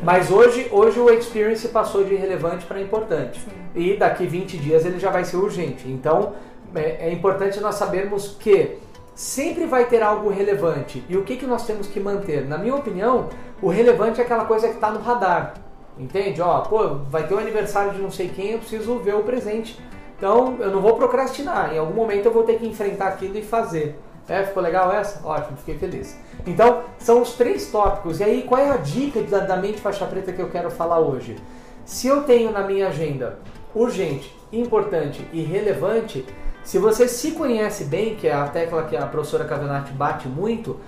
[0.03, 3.39] mas hoje, hoje o Experience passou de relevante para importante.
[3.75, 5.87] E daqui 20 dias ele já vai ser urgente.
[5.87, 6.33] Então
[6.75, 8.77] é, é importante nós sabermos que
[9.15, 11.03] sempre vai ter algo relevante.
[11.07, 12.47] E o que, que nós temos que manter?
[12.47, 13.29] Na minha opinião,
[13.63, 15.53] o relevante é aquela coisa que está no radar.
[15.97, 16.41] Entende?
[16.41, 19.79] Ó, pô, vai ter o aniversário de não sei quem, eu preciso ver o presente.
[20.17, 21.73] Então, eu não vou procrastinar.
[21.73, 23.97] Em algum momento eu vou ter que enfrentar aquilo e fazer.
[24.27, 25.25] É, ficou legal essa?
[25.25, 26.19] Ótimo, fiquei feliz.
[26.45, 28.19] Então, são os três tópicos.
[28.19, 30.99] E aí, qual é a dica da, da mente faixa preta que eu quero falar
[30.99, 31.37] hoje?
[31.85, 33.39] Se eu tenho na minha agenda
[33.73, 36.25] urgente, importante e relevante,
[36.63, 40.79] se você se conhece bem, que é a tecla que a professora Cavenati bate muito,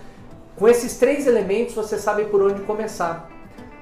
[0.58, 3.30] com esses três elementos você sabe por onde começar.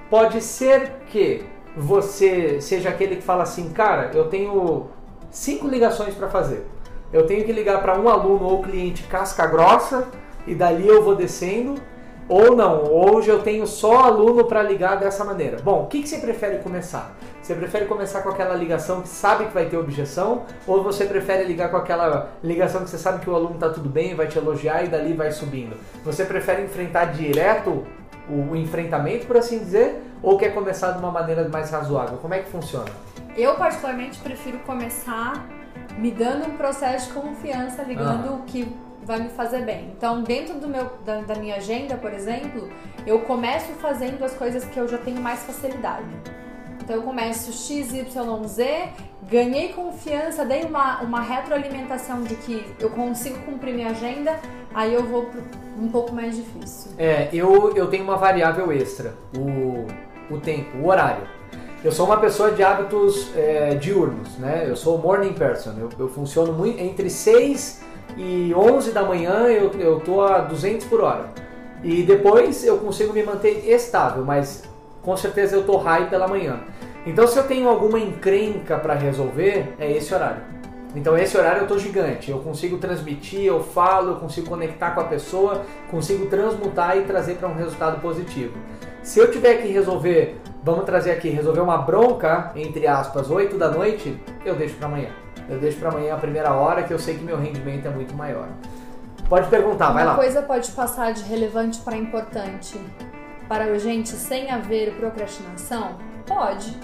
[0.09, 4.87] Pode ser que você seja aquele que fala assim, cara, eu tenho
[5.31, 6.65] cinco ligações para fazer.
[7.11, 10.07] Eu tenho que ligar para um aluno ou cliente casca grossa
[10.47, 11.75] e dali eu vou descendo.
[12.29, 15.57] Ou não, hoje eu tenho só aluno para ligar dessa maneira.
[15.61, 17.15] Bom, o que, que você prefere começar?
[17.41, 20.43] Você prefere começar com aquela ligação que sabe que vai ter objeção?
[20.65, 23.89] Ou você prefere ligar com aquela ligação que você sabe que o aluno está tudo
[23.89, 25.75] bem, vai te elogiar e dali vai subindo?
[26.05, 27.85] Você prefere enfrentar direto
[28.29, 30.01] o enfrentamento, por assim dizer?
[30.21, 32.17] Ou quer começar de uma maneira mais razoável?
[32.19, 32.89] Como é que funciona?
[33.35, 35.45] Eu, particularmente, prefiro começar
[35.97, 38.33] me dando um processo de confiança, ligando ah.
[38.33, 38.73] o que
[39.05, 39.91] vai me fazer bem.
[39.95, 42.69] Então, dentro do meu, da, da minha agenda, por exemplo,
[43.05, 46.07] eu começo fazendo as coisas que eu já tenho mais facilidade.
[46.83, 48.17] Então eu começo XYZ,
[49.29, 54.37] ganhei confiança, dei uma, uma retroalimentação de que eu consigo cumprir minha agenda,
[54.73, 55.29] aí eu vou
[55.79, 56.91] um pouco mais difícil.
[56.97, 59.85] É, eu, eu tenho uma variável extra, o,
[60.33, 61.25] o tempo, o horário.
[61.81, 64.65] Eu sou uma pessoa de hábitos é, diurnos, né?
[64.67, 67.81] Eu sou morning person, eu, eu funciono muito entre 6
[68.17, 71.25] e 11 da manhã eu, eu tô a 200 por hora.
[71.83, 74.63] E depois eu consigo me manter estável, mas
[75.01, 76.61] com certeza eu tô high pela manhã.
[77.05, 80.41] Então se eu tenho alguma encrenca para resolver, é esse horário.
[80.95, 85.01] Então esse horário eu tô gigante, eu consigo transmitir, eu falo, eu consigo conectar com
[85.01, 88.53] a pessoa, consigo transmutar e trazer para um resultado positivo.
[89.01, 93.69] Se eu tiver que resolver, vamos trazer aqui, resolver uma bronca, entre aspas, 8 da
[93.69, 95.22] noite, eu deixo para amanhã.
[95.49, 98.13] Eu deixo para amanhã a primeira hora que eu sei que meu rendimento é muito
[98.15, 98.47] maior.
[99.29, 100.15] Pode perguntar, Uma vai lá.
[100.15, 102.79] coisa pode passar de relevante para importante
[103.47, 105.97] para urgente sem haver procrastinação?
[106.25, 106.77] Pode.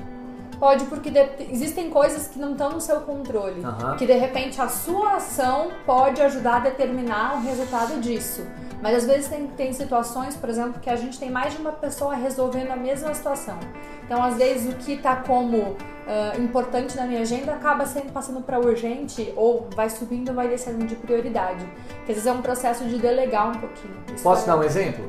[0.59, 3.61] Pode porque de- existem coisas que não estão no seu controle.
[3.97, 8.45] Que de repente a sua ação pode ajudar a determinar o resultado disso.
[8.81, 11.71] Mas às vezes tem, tem situações, por exemplo, que a gente tem mais de uma
[11.71, 13.57] pessoa resolvendo a mesma situação.
[14.05, 15.75] Então, às vezes, o que está como
[16.07, 20.83] ah, importante na minha agenda acaba sendo passando para urgente ou vai subindo, vai descendo
[20.85, 21.63] de prioridade.
[22.05, 23.93] Que às vezes é um processo de delegar um pouquinho.
[24.13, 25.05] Isso Posso é- dar um exemplo?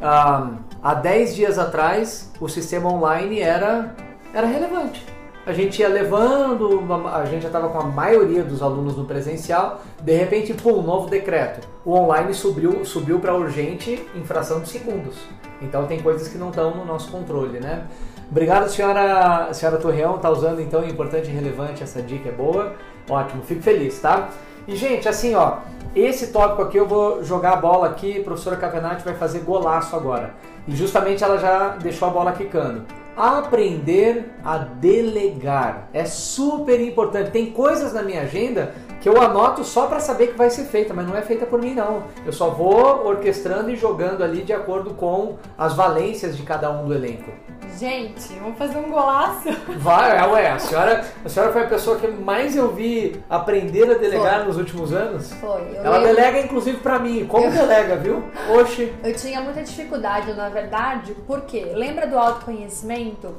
[0.00, 0.50] Ah,
[0.82, 3.94] há 10 dias atrás, o sistema online era,
[4.32, 5.04] era relevante.
[5.46, 9.82] A gente ia levando, a gente já estava com a maioria dos alunos no presencial,
[10.00, 11.68] de repente, pum, novo decreto.
[11.84, 15.16] O online subiu, subiu para urgente em fração de segundos.
[15.60, 17.86] Então tem coisas que não estão no nosso controle, né?
[18.30, 22.72] Obrigado, senhora, senhora Torreão, tá usando então importante e relevante, essa dica é boa.
[23.08, 24.30] Ótimo, fico feliz, tá?
[24.66, 25.58] E gente, assim, ó,
[25.94, 29.94] esse tópico aqui eu vou jogar a bola aqui, a professora Cavenati vai fazer golaço
[29.94, 30.34] agora.
[30.66, 33.03] E justamente ela já deixou a bola quicando.
[33.16, 37.30] Aprender a delegar é super importante.
[37.30, 38.74] Tem coisas na minha agenda
[39.04, 41.60] que eu anoto só para saber que vai ser feita, mas não é feita por
[41.60, 42.04] mim não.
[42.24, 46.86] Eu só vou orquestrando e jogando ali de acordo com as valências de cada um
[46.86, 47.30] do elenco.
[47.78, 49.50] Gente, vamos fazer um golaço.
[49.76, 53.90] Vai, é, ué, a senhora, a senhora foi a pessoa que mais eu vi aprender
[53.90, 54.46] a delegar Foi.
[54.46, 55.30] nos últimos anos.
[55.34, 55.60] Foi.
[55.74, 57.26] Eu Ela lembro- delega inclusive pra mim.
[57.26, 58.22] Como delega, viu?
[58.58, 58.90] Oxe.
[59.04, 63.34] Eu tinha muita dificuldade, na verdade, porque lembra do autoconhecimento?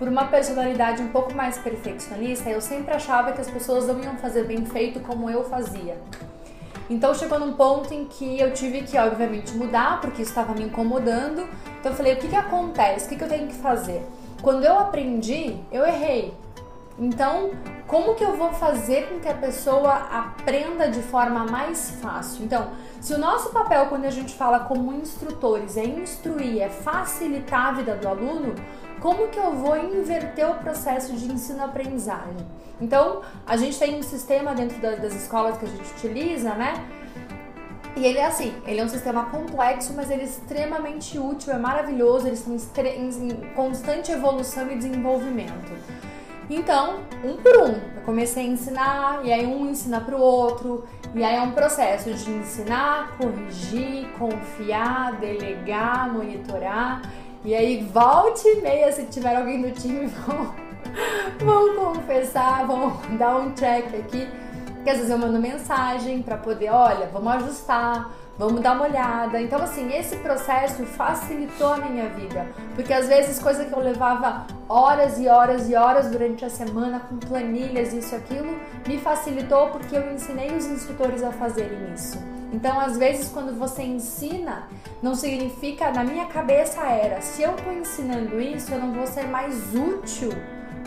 [0.00, 4.16] Por uma personalidade um pouco mais perfeccionista, eu sempre achava que as pessoas não iam
[4.16, 5.94] fazer bem feito como eu fazia.
[6.88, 10.62] Então chegou num ponto em que eu tive que, obviamente, mudar, porque isso estava me
[10.62, 11.46] incomodando.
[11.78, 13.04] Então eu falei: o que, que acontece?
[13.04, 14.02] O que, que eu tenho que fazer?
[14.40, 16.32] Quando eu aprendi, eu errei.
[17.00, 17.52] Então,
[17.86, 22.44] como que eu vou fazer com que a pessoa aprenda de forma mais fácil?
[22.44, 27.68] Então, se o nosso papel quando a gente fala como instrutores é instruir, é facilitar
[27.68, 28.54] a vida do aluno,
[29.00, 32.46] como que eu vou inverter o processo de ensino-aprendizagem?
[32.78, 36.74] Então, a gente tem um sistema dentro da- das escolas que a gente utiliza, né?
[37.96, 41.58] E ele é assim, ele é um sistema complexo, mas ele é extremamente útil, é
[41.58, 45.72] maravilhoso, eles estão em constante evolução e desenvolvimento.
[46.50, 50.84] Então, um por um, eu comecei a ensinar, e aí um ensina para o outro,
[51.14, 57.02] e aí é um processo de ensinar, corrigir, confiar, delegar, monitorar,
[57.44, 60.52] e aí volte e meia, se tiver alguém do time, vão,
[61.38, 64.28] vão confessar, vão dar um check aqui,
[64.74, 68.10] porque às vezes eu mando mensagem para poder, olha, vamos ajustar,
[68.40, 69.38] vamos dar uma olhada.
[69.38, 74.46] Então, assim, esse processo facilitou a minha vida, porque às vezes coisa que eu levava
[74.66, 79.68] horas e horas e horas durante a semana com planilhas, isso e aquilo, me facilitou
[79.68, 82.18] porque eu ensinei os instrutores a fazerem isso.
[82.50, 84.68] Então, às vezes, quando você ensina,
[85.02, 89.26] não significa, na minha cabeça era, se eu estou ensinando isso, eu não vou ser
[89.26, 90.30] mais útil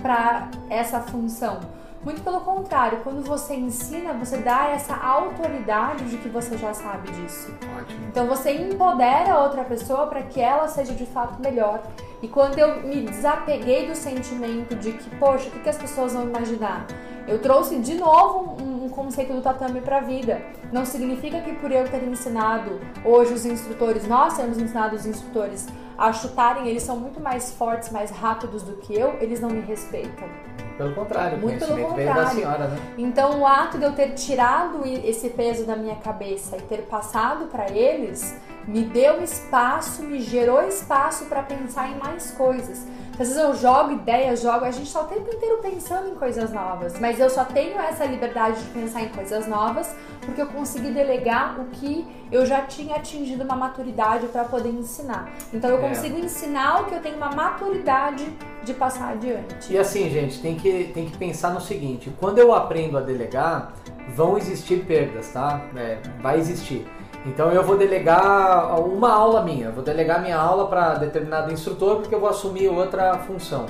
[0.02, 1.60] para essa função.
[2.04, 7.10] Muito pelo contrário, quando você ensina, você dá essa autoridade de que você já sabe
[7.12, 7.54] disso.
[7.80, 8.08] Ótimo.
[8.10, 11.82] Então você empodera a outra pessoa para que ela seja de fato melhor.
[12.22, 16.14] E quando eu me desapeguei do sentimento de que, poxa, o que, que as pessoas
[16.14, 16.86] vão imaginar?
[17.26, 20.42] Eu trouxe de novo um, um conceito do tatame para a vida.
[20.74, 25.68] Não significa que por eu ter ensinado hoje os instrutores, nós temos ensinado os instrutores
[25.98, 29.62] a chutarem, eles são muito mais fortes, mais rápidos do que eu, eles não me
[29.62, 30.28] respeitam.
[30.78, 32.30] Pelo contrário, Muito pelo veio da contrário.
[32.30, 32.78] senhora, né?
[32.98, 37.46] Então, o ato de eu ter tirado esse peso da minha cabeça e ter passado
[37.46, 38.36] para eles
[38.68, 42.88] me deu espaço, me gerou espaço para pensar em mais coisas.
[43.14, 46.52] Às vezes eu jogo ideias, jogo, a gente está o tempo inteiro pensando em coisas
[46.52, 49.96] novas, mas eu só tenho essa liberdade de pensar em coisas novas
[50.26, 55.30] porque eu consegui delegar o que eu já tinha atingido uma maturidade para poder ensinar.
[55.54, 55.90] Então eu É.
[55.90, 58.26] consigo ensinar o que eu tenho uma maturidade
[58.64, 59.72] de passar adiante.
[59.72, 63.74] E assim, gente, tem que, tem que pensar no seguinte: quando eu aprendo a delegar,
[64.16, 65.62] vão existir perdas, tá?
[65.76, 66.88] É, vai existir.
[67.26, 72.14] Então eu vou delegar uma aula minha, vou delegar minha aula para determinado instrutor porque
[72.14, 73.66] eu vou assumir outra função.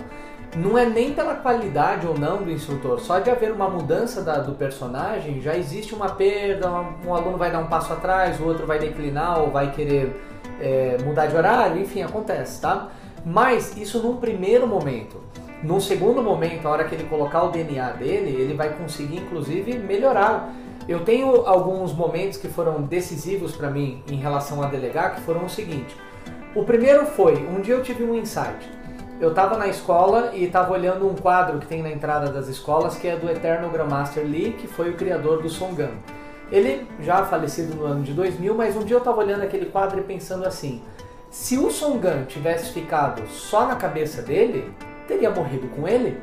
[0.56, 4.38] Não é nem pela qualidade ou não do instrutor, só de haver uma mudança da-
[4.38, 6.70] do personagem já existe uma perda,
[7.06, 10.16] um, aluno vai dar um passo atrás, o outro vai declinar ou vai querer
[10.62, 12.90] é, mudar de horário, enfim, acontece, tá?
[13.26, 15.18] Mas isso num primeiro momento.
[15.64, 19.78] Num segundo momento, a hora que ele colocar o DNA dele, ele vai conseguir inclusive
[19.80, 20.54] melhorar.
[20.88, 25.46] Eu tenho alguns momentos que foram decisivos para mim em relação a delegar, que foram
[25.46, 25.96] o seguinte.
[26.54, 28.70] O primeiro foi, um dia eu tive um insight.
[29.20, 32.98] Eu estava na escola e estava olhando um quadro que tem na entrada das escolas,
[32.98, 35.92] que é do eterno Grandmaster Lee, que foi o criador do Songan.
[36.52, 40.00] Ele já falecido no ano de 2000, mas um dia eu estava olhando aquele quadro
[40.00, 40.84] e pensando assim:
[41.32, 44.70] se o Songan tivesse ficado só na cabeça dele,
[45.08, 46.22] teria morrido com ele?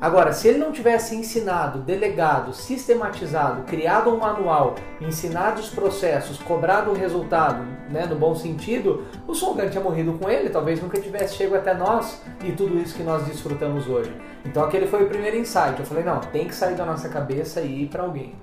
[0.00, 6.90] Agora, se ele não tivesse ensinado, delegado, sistematizado, criado um manual, ensinado os processos, cobrado
[6.90, 11.34] o resultado, né, no bom sentido, o Songan tinha morrido com ele, talvez nunca tivesse
[11.34, 14.10] chegado até nós e tudo isso que nós desfrutamos hoje.
[14.46, 15.78] Então aquele foi o primeiro insight.
[15.78, 18.34] Eu falei, não, tem que sair da nossa cabeça e ir para alguém.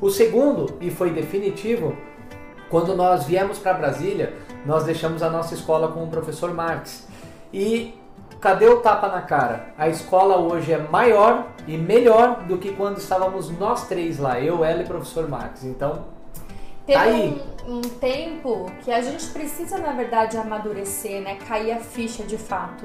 [0.00, 1.94] O segundo, e foi definitivo,
[2.70, 4.32] quando nós viemos para Brasília,
[4.64, 7.06] nós deixamos a nossa escola com o professor Marx.
[7.52, 8.00] E
[8.42, 9.72] cadê o tapa na cara?
[9.78, 14.64] A escola hoje é maior e melhor do que quando estávamos nós três lá, eu,
[14.64, 15.62] ela e o professor Marx.
[15.62, 16.04] Então,
[16.84, 17.40] Teve tá aí.
[17.68, 21.36] um, um tempo que a gente precisa, na verdade, amadurecer, né?
[21.46, 22.84] Cair a ficha de fato.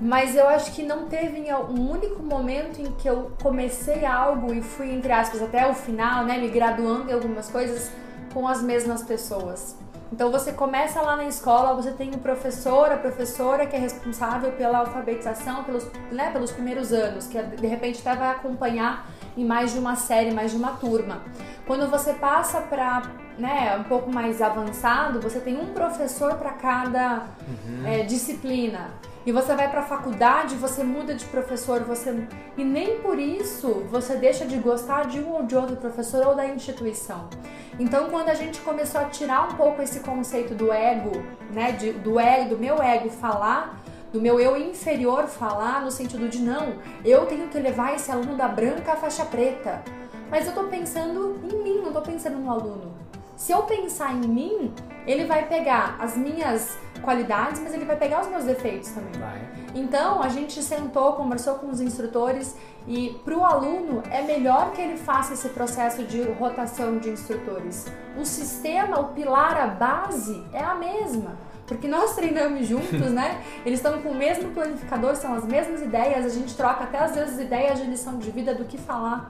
[0.00, 4.62] Mas eu acho que não teve um único momento em que eu comecei algo e
[4.62, 6.38] fui, entre aspas, até o final, né?
[6.38, 7.92] Me graduando em algumas coisas
[8.32, 9.76] com as mesmas pessoas.
[10.12, 14.52] Então você começa lá na escola, você tem o professor, a professora que é responsável
[14.52, 19.72] pela alfabetização, pelos, né, pelos primeiros anos, que de repente até vai acompanhar em mais
[19.72, 21.22] de uma série, mais de uma turma.
[21.66, 23.02] Quando você passa para
[23.36, 27.86] né, um pouco mais avançado, você tem um professor para cada uhum.
[27.86, 28.90] é, disciplina.
[29.26, 33.84] E você vai para a faculdade, você muda de professor, você e nem por isso
[33.90, 37.28] você deixa de gostar de um ou de outro professor ou da instituição.
[37.76, 41.10] Então, quando a gente começou a tirar um pouco esse conceito do ego,
[41.52, 46.28] né, de, do ego, do meu ego falar, do meu eu inferior falar no sentido
[46.28, 49.82] de não, eu tenho que levar esse aluno da branca à faixa preta.
[50.30, 52.94] Mas eu tô pensando em mim, não tô pensando no aluno.
[53.36, 54.74] Se eu pensar em mim,
[55.06, 59.12] ele vai pegar as minhas qualidades, mas ele vai pegar os meus defeitos também.
[59.20, 59.46] Vai.
[59.74, 62.56] Então a gente sentou, conversou com os instrutores
[62.88, 67.86] e para o aluno é melhor que ele faça esse processo de rotação de instrutores.
[68.18, 71.36] O sistema, o pilar, a base é a mesma.
[71.66, 73.42] Porque nós treinamos juntos, né?
[73.66, 77.14] Eles estão com o mesmo planificador, são as mesmas ideias, a gente troca até às
[77.14, 79.28] vezes ideias de lição de vida do que falar.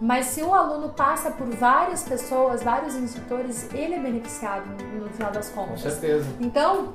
[0.00, 5.32] Mas se o aluno passa por várias pessoas, vários instrutores, ele é beneficiado no, final
[5.32, 5.82] das contas.
[5.82, 6.26] Com certeza.
[6.40, 6.94] Então,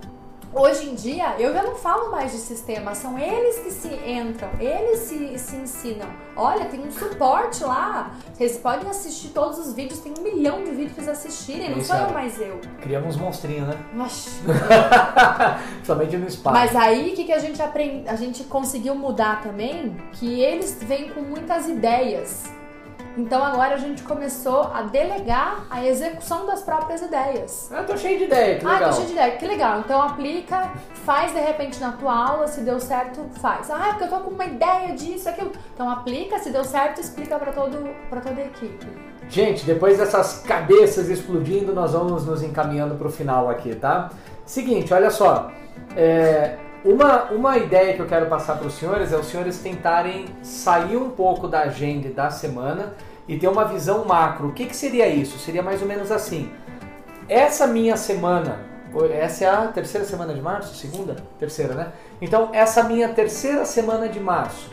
[0.56, 4.48] Hoje em dia, eu já não falo mais de sistema, são eles que se entram,
[4.60, 6.08] eles se, se ensinam.
[6.36, 10.70] Olha, tem um suporte lá, vocês podem assistir todos os vídeos, tem um milhão de
[10.70, 12.62] vídeos pra vocês assistirem, não sou eu mais eu.
[12.82, 13.76] Criamos uns monstrinhos, né?
[13.96, 14.30] Nossa.
[15.84, 16.56] Somente no espaço.
[16.56, 19.98] Mas aí, o que, que a gente aprende, a gente conseguiu mudar também?
[20.12, 22.44] Que eles vêm com muitas ideias.
[23.16, 27.72] Então agora a gente começou a delegar a execução das próprias ideias.
[27.72, 28.84] Ah, tô cheio de ideia, que legal.
[28.84, 29.80] Ah, tô cheio de ideia, que legal.
[29.80, 30.72] Então aplica,
[31.06, 33.70] faz de repente na tua aula, se deu certo, faz.
[33.70, 35.52] Ah, porque eu tô com uma ideia disso, aquilo.
[35.74, 38.88] Então aplica, se deu certo, explica para todo para toda a equipe.
[39.30, 44.10] Gente, depois dessas cabeças explodindo, nós vamos nos encaminhando para o final aqui, tá?
[44.46, 45.52] Seguinte, olha só.
[45.96, 50.26] É, uma, uma ideia que eu quero passar para os senhores é os senhores tentarem
[50.42, 52.94] sair um pouco da agenda da semana
[53.28, 54.50] e ter uma visão macro.
[54.50, 55.40] O que, que seria isso?
[55.40, 56.52] Seria mais ou menos assim.
[57.30, 58.60] Essa minha semana,
[59.14, 60.76] essa é a terceira semana de março?
[60.76, 61.16] Segunda?
[61.40, 61.88] Terceira, né?
[62.22, 64.70] Então, essa minha terceira semana de março,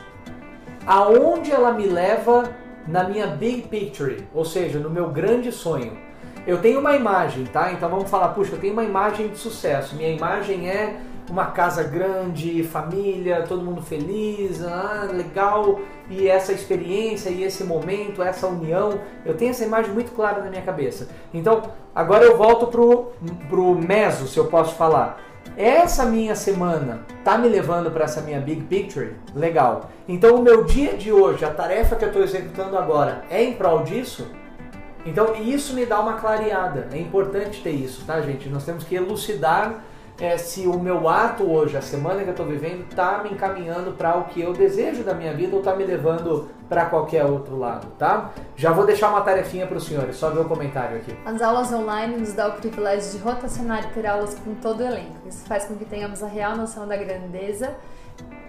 [0.85, 2.51] aonde ela me leva
[2.89, 5.97] na minha big picture, ou seja, no meu grande sonho.
[6.45, 7.71] Eu tenho uma imagem, tá?
[7.73, 9.95] Então vamos falar, puxa, eu tenho uma imagem de sucesso.
[9.95, 10.97] Minha imagem é
[11.31, 18.22] uma casa grande, família, todo mundo feliz, ah, legal, e essa experiência e esse momento,
[18.22, 21.09] essa união, eu tenho essa imagem muito clara na minha cabeça.
[21.33, 21.62] Então,
[21.95, 23.12] agora eu volto pro,
[23.49, 25.20] pro meso, se eu posso falar.
[25.57, 29.14] Essa minha semana tá me levando para essa minha big picture?
[29.35, 29.91] Legal.
[30.09, 33.55] Então, o meu dia de hoje, a tarefa que eu estou executando agora, é em
[33.55, 34.26] prol disso?
[35.05, 36.89] Então, isso me dá uma clareada.
[36.93, 38.49] É importante ter isso, tá, gente?
[38.49, 39.83] Nós temos que elucidar
[40.21, 43.93] é, se o meu ato hoje, a semana que eu estou vivendo, está me encaminhando
[43.93, 47.59] para o que eu desejo da minha vida ou está me levando para qualquer outro
[47.59, 48.31] lado, tá?
[48.55, 51.16] Já vou deixar uma tarefinha para os senhores, só ver o comentário aqui.
[51.25, 54.87] As aulas online nos dá o privilégio de rotacionar e ter aulas com todo o
[54.87, 55.16] elenco.
[55.27, 57.75] Isso faz com que tenhamos a real noção da grandeza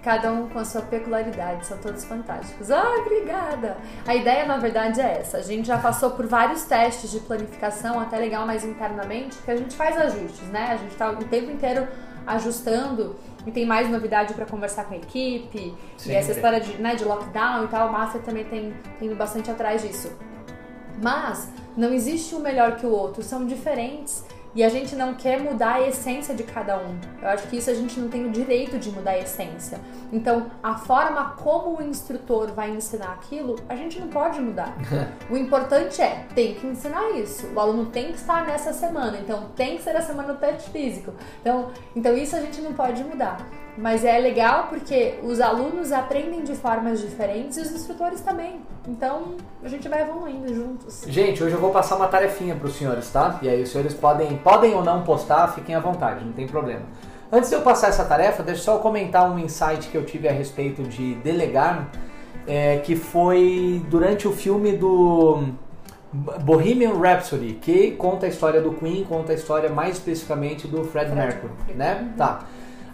[0.02, 2.72] cada um com a sua peculiaridade, são todos fantásticos.
[2.72, 3.78] Ah, obrigada!
[4.06, 5.38] A ideia, na verdade, é essa.
[5.38, 9.56] A gente já passou por vários testes de planificação, até legal mais internamente, que a
[9.56, 10.72] gente faz ajustes, né?
[10.72, 11.88] A gente está o tempo inteiro
[12.26, 15.76] ajustando e tem mais novidade para conversar com a equipe.
[15.98, 19.08] Sim, e essa história de, né, de lockdown e tal, o Master também tem, tem
[19.08, 20.12] ido bastante atrás disso.
[21.02, 24.24] Mas não existe um melhor que o outro, são diferentes
[24.54, 27.00] e a gente não quer mudar a essência de cada um.
[27.22, 29.80] Eu acho que isso a gente não tem o direito de mudar a essência.
[30.12, 34.76] Então, a forma como o instrutor vai ensinar aquilo, a gente não pode mudar.
[35.30, 37.48] o importante é, tem que ensinar isso.
[37.54, 40.70] O aluno tem que estar nessa semana, então tem que ser a semana do teste
[40.70, 41.14] físico.
[41.40, 43.48] Então, então isso a gente não pode mudar.
[43.78, 48.60] Mas é legal porque os alunos aprendem de formas diferentes e os instrutores também.
[48.88, 51.04] Então a gente vai evoluindo juntos.
[51.08, 53.40] Gente, hoje eu vou passar uma tarefinha para os senhores, tá?
[53.42, 56.84] E aí os senhores podem, podem ou não postar, fiquem à vontade, não tem problema.
[57.32, 60.28] Antes de eu passar essa tarefa, deixa eu só comentar um insight que eu tive
[60.28, 61.90] a respeito de delegar,
[62.46, 65.46] é, que foi durante o filme do
[66.12, 71.10] Bohemian Rhapsody, que conta a história do Queen, conta a história mais especificamente do Fred,
[71.10, 72.02] Fred Mercury, né?
[72.02, 72.18] Uhum.
[72.18, 72.40] Tá.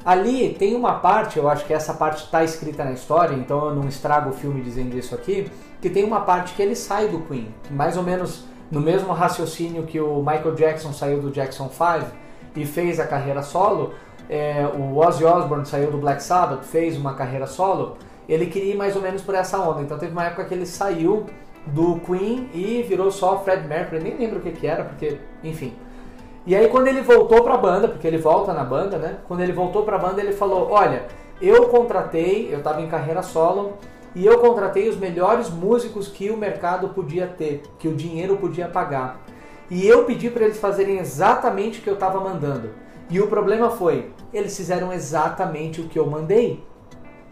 [0.06, 3.76] Ali tem uma parte, eu acho que essa parte está escrita na história, então eu
[3.76, 7.20] não estrago o filme dizendo isso aqui, que tem uma parte que ele sai do
[7.22, 12.12] Queen, mais ou menos no mesmo raciocínio que o Michael Jackson saiu do Jackson 5
[12.56, 13.94] e fez a carreira solo,
[14.30, 18.78] é, o Ozzy Osbourne saiu do Black Sabbath, fez uma carreira solo, ele queria ir
[18.78, 19.82] mais ou menos por essa onda.
[19.82, 21.26] Então teve uma época que ele saiu
[21.68, 25.74] do Queen e virou só Fred Mercury, nem lembro o que, que era, porque, enfim.
[26.48, 29.18] E aí quando ele voltou para a banda, porque ele volta na banda, né?
[29.28, 31.06] Quando ele voltou para a banda, ele falou: "Olha,
[31.42, 33.74] eu contratei, eu estava em carreira solo,
[34.16, 38.70] e eu contratei os melhores músicos que o mercado podia ter, que o dinheiro podia
[38.70, 39.20] pagar.
[39.70, 42.70] E eu pedi para eles fazerem exatamente o que eu estava mandando.
[43.10, 46.64] E o problema foi, eles fizeram exatamente o que eu mandei.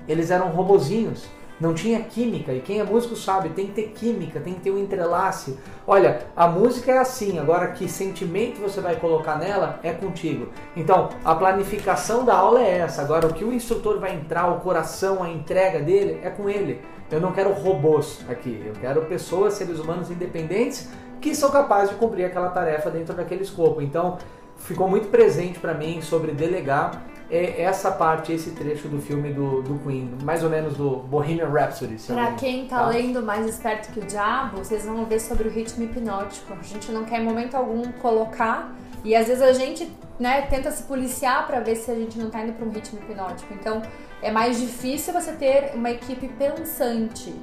[0.10, 1.26] Eles eram robozinhos
[1.60, 2.54] não tinha química.
[2.54, 5.58] E quem é músico sabe, tem que ter química, tem que ter um entrelace.
[5.88, 10.50] Olha, a música é assim, agora que sentimento você vai colocar nela é contigo.
[10.76, 13.02] Então, a planificação da aula é essa.
[13.02, 16.82] Agora, o que o instrutor vai entrar, o coração, a entrega dele é com ele.
[17.12, 20.90] Eu não quero robôs aqui, eu quero pessoas, seres humanos independentes
[21.22, 23.82] que são capazes de cumprir aquela tarefa dentro daquele escopo.
[23.82, 24.18] Então,
[24.58, 29.62] ficou muito presente para mim sobre delegar é essa parte, esse trecho do filme do,
[29.62, 31.96] do Queen, mais ou menos do Bohemian Rhapsody.
[32.08, 35.52] Pra quem tá, tá lendo Mais Esperto que o Diabo, vocês vão ver sobre o
[35.52, 36.54] ritmo hipnótico.
[36.54, 40.72] A gente não quer em momento algum colocar e às vezes a gente né, tenta
[40.72, 43.54] se policiar para ver se a gente não tá indo para um ritmo hipnótico.
[43.54, 43.82] Então
[44.22, 47.34] é mais difícil você ter uma equipe pensante,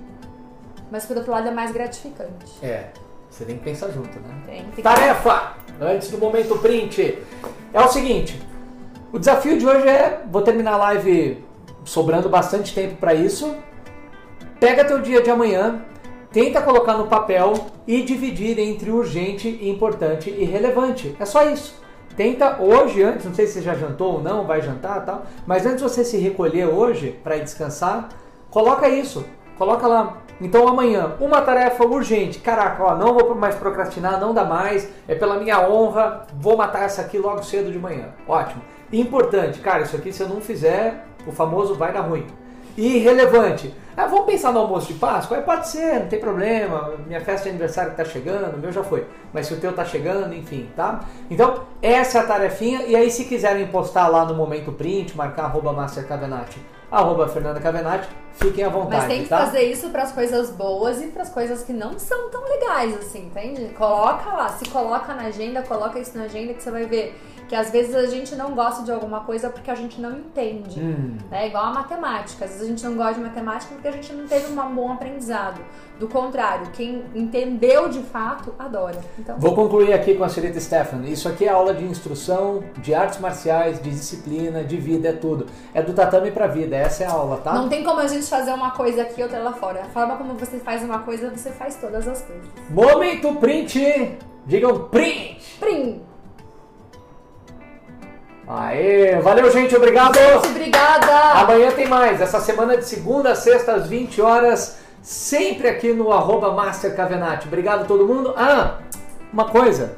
[0.91, 2.53] mas por outro lado é mais gratificante.
[2.63, 2.91] É,
[3.29, 4.43] você tem que pensar junto, né?
[4.47, 5.57] Tem, tem Tarefa!
[5.81, 7.19] Antes do momento print.
[7.73, 8.41] É o seguinte,
[9.13, 11.45] o desafio de hoje é, vou terminar a live
[11.85, 13.55] sobrando bastante tempo para isso.
[14.59, 15.83] Pega teu dia de amanhã,
[16.33, 17.53] tenta colocar no papel
[17.87, 21.15] e dividir entre urgente, importante e relevante.
[21.21, 21.83] É só isso.
[22.17, 25.67] Tenta hoje, antes, não sei se você já jantou ou não, vai jantar tal, mas
[25.67, 28.09] antes de você se recolher hoje para descansar,
[28.51, 29.25] coloca isso.
[29.59, 30.19] Coloca lá.
[30.41, 32.39] Então amanhã, uma tarefa urgente.
[32.39, 34.89] Caraca, ó, não vou mais procrastinar, não dá mais.
[35.07, 38.09] É pela minha honra, vou matar essa aqui logo cedo de manhã.
[38.27, 38.63] Ótimo.
[38.93, 42.27] Importante, cara, isso aqui se eu não fizer, o famoso vai dar ruim.
[42.77, 43.75] Irrelevante.
[43.95, 45.37] Ah, vamos pensar no almoço de Páscoa?
[45.37, 46.95] É, pode ser, não tem problema.
[47.07, 49.07] Minha festa de aniversário está chegando, o meu já foi.
[49.33, 51.01] Mas se o teu está chegando, enfim, tá?
[51.31, 52.83] Então, essa é a tarefinha.
[52.83, 56.59] E aí, se quiserem postar lá no momento print, marcar arroba mastercavenati,
[56.91, 57.61] arroba Fernanda
[58.33, 58.97] fiquem à vontade.
[58.97, 59.39] Mas tem que tá?
[59.47, 62.97] fazer isso para as coisas boas e para as coisas que não são tão legais,
[62.97, 63.75] assim, entende?
[63.75, 67.15] Coloca lá, se coloca na agenda, coloca isso na agenda que você vai ver
[67.53, 70.81] que às vezes a gente não gosta de alguma coisa porque a gente não entende.
[70.81, 71.19] Hum.
[71.31, 72.47] É igual a matemática.
[72.47, 74.91] Às vezes a gente não gosta de matemática porque a gente não teve um bom
[74.91, 75.61] aprendizado.
[76.01, 78.99] Do contrário, quem entendeu de fato, adora.
[79.19, 79.39] Então...
[79.39, 81.13] Vou concluir aqui com a senhorita Stephanie.
[81.13, 85.45] Isso aqui é aula de instrução, de artes marciais, de disciplina, de vida, é tudo.
[85.75, 87.53] É do tatame pra vida, essa é a aula, tá?
[87.53, 89.83] Não tem como a gente fazer uma coisa aqui e outra lá fora.
[89.83, 92.47] A forma como você faz uma coisa, você faz todas as coisas.
[92.71, 94.17] Momento print!
[94.47, 95.59] Digam print!
[95.61, 96.12] Print!
[98.55, 100.15] Aê, valeu gente, obrigado.
[100.15, 101.41] Gente, obrigada.
[101.41, 102.21] Amanhã tem mais.
[102.21, 106.95] Essa semana de segunda a sexta às 20 horas, sempre aqui no arroba Master.
[107.47, 108.35] Obrigado todo mundo.
[108.37, 108.79] Ah,
[109.33, 109.97] uma coisa,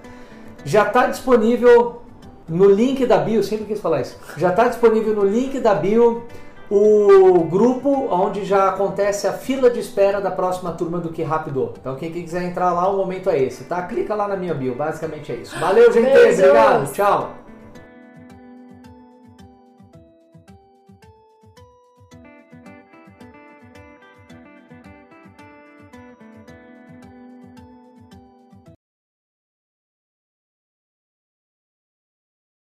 [0.64, 2.02] já está disponível
[2.48, 4.16] no link da bio, sempre quis falar isso.
[4.36, 6.24] Já está disponível no link da bio
[6.70, 11.74] o grupo onde já acontece a fila de espera da próxima turma do Que Rápido.
[11.80, 13.82] Então quem quiser entrar lá, o momento é esse, tá?
[13.82, 15.58] Clica lá na minha bio, basicamente é isso.
[15.58, 16.38] Valeu, gente, Beijos.
[16.38, 17.43] obrigado, tchau.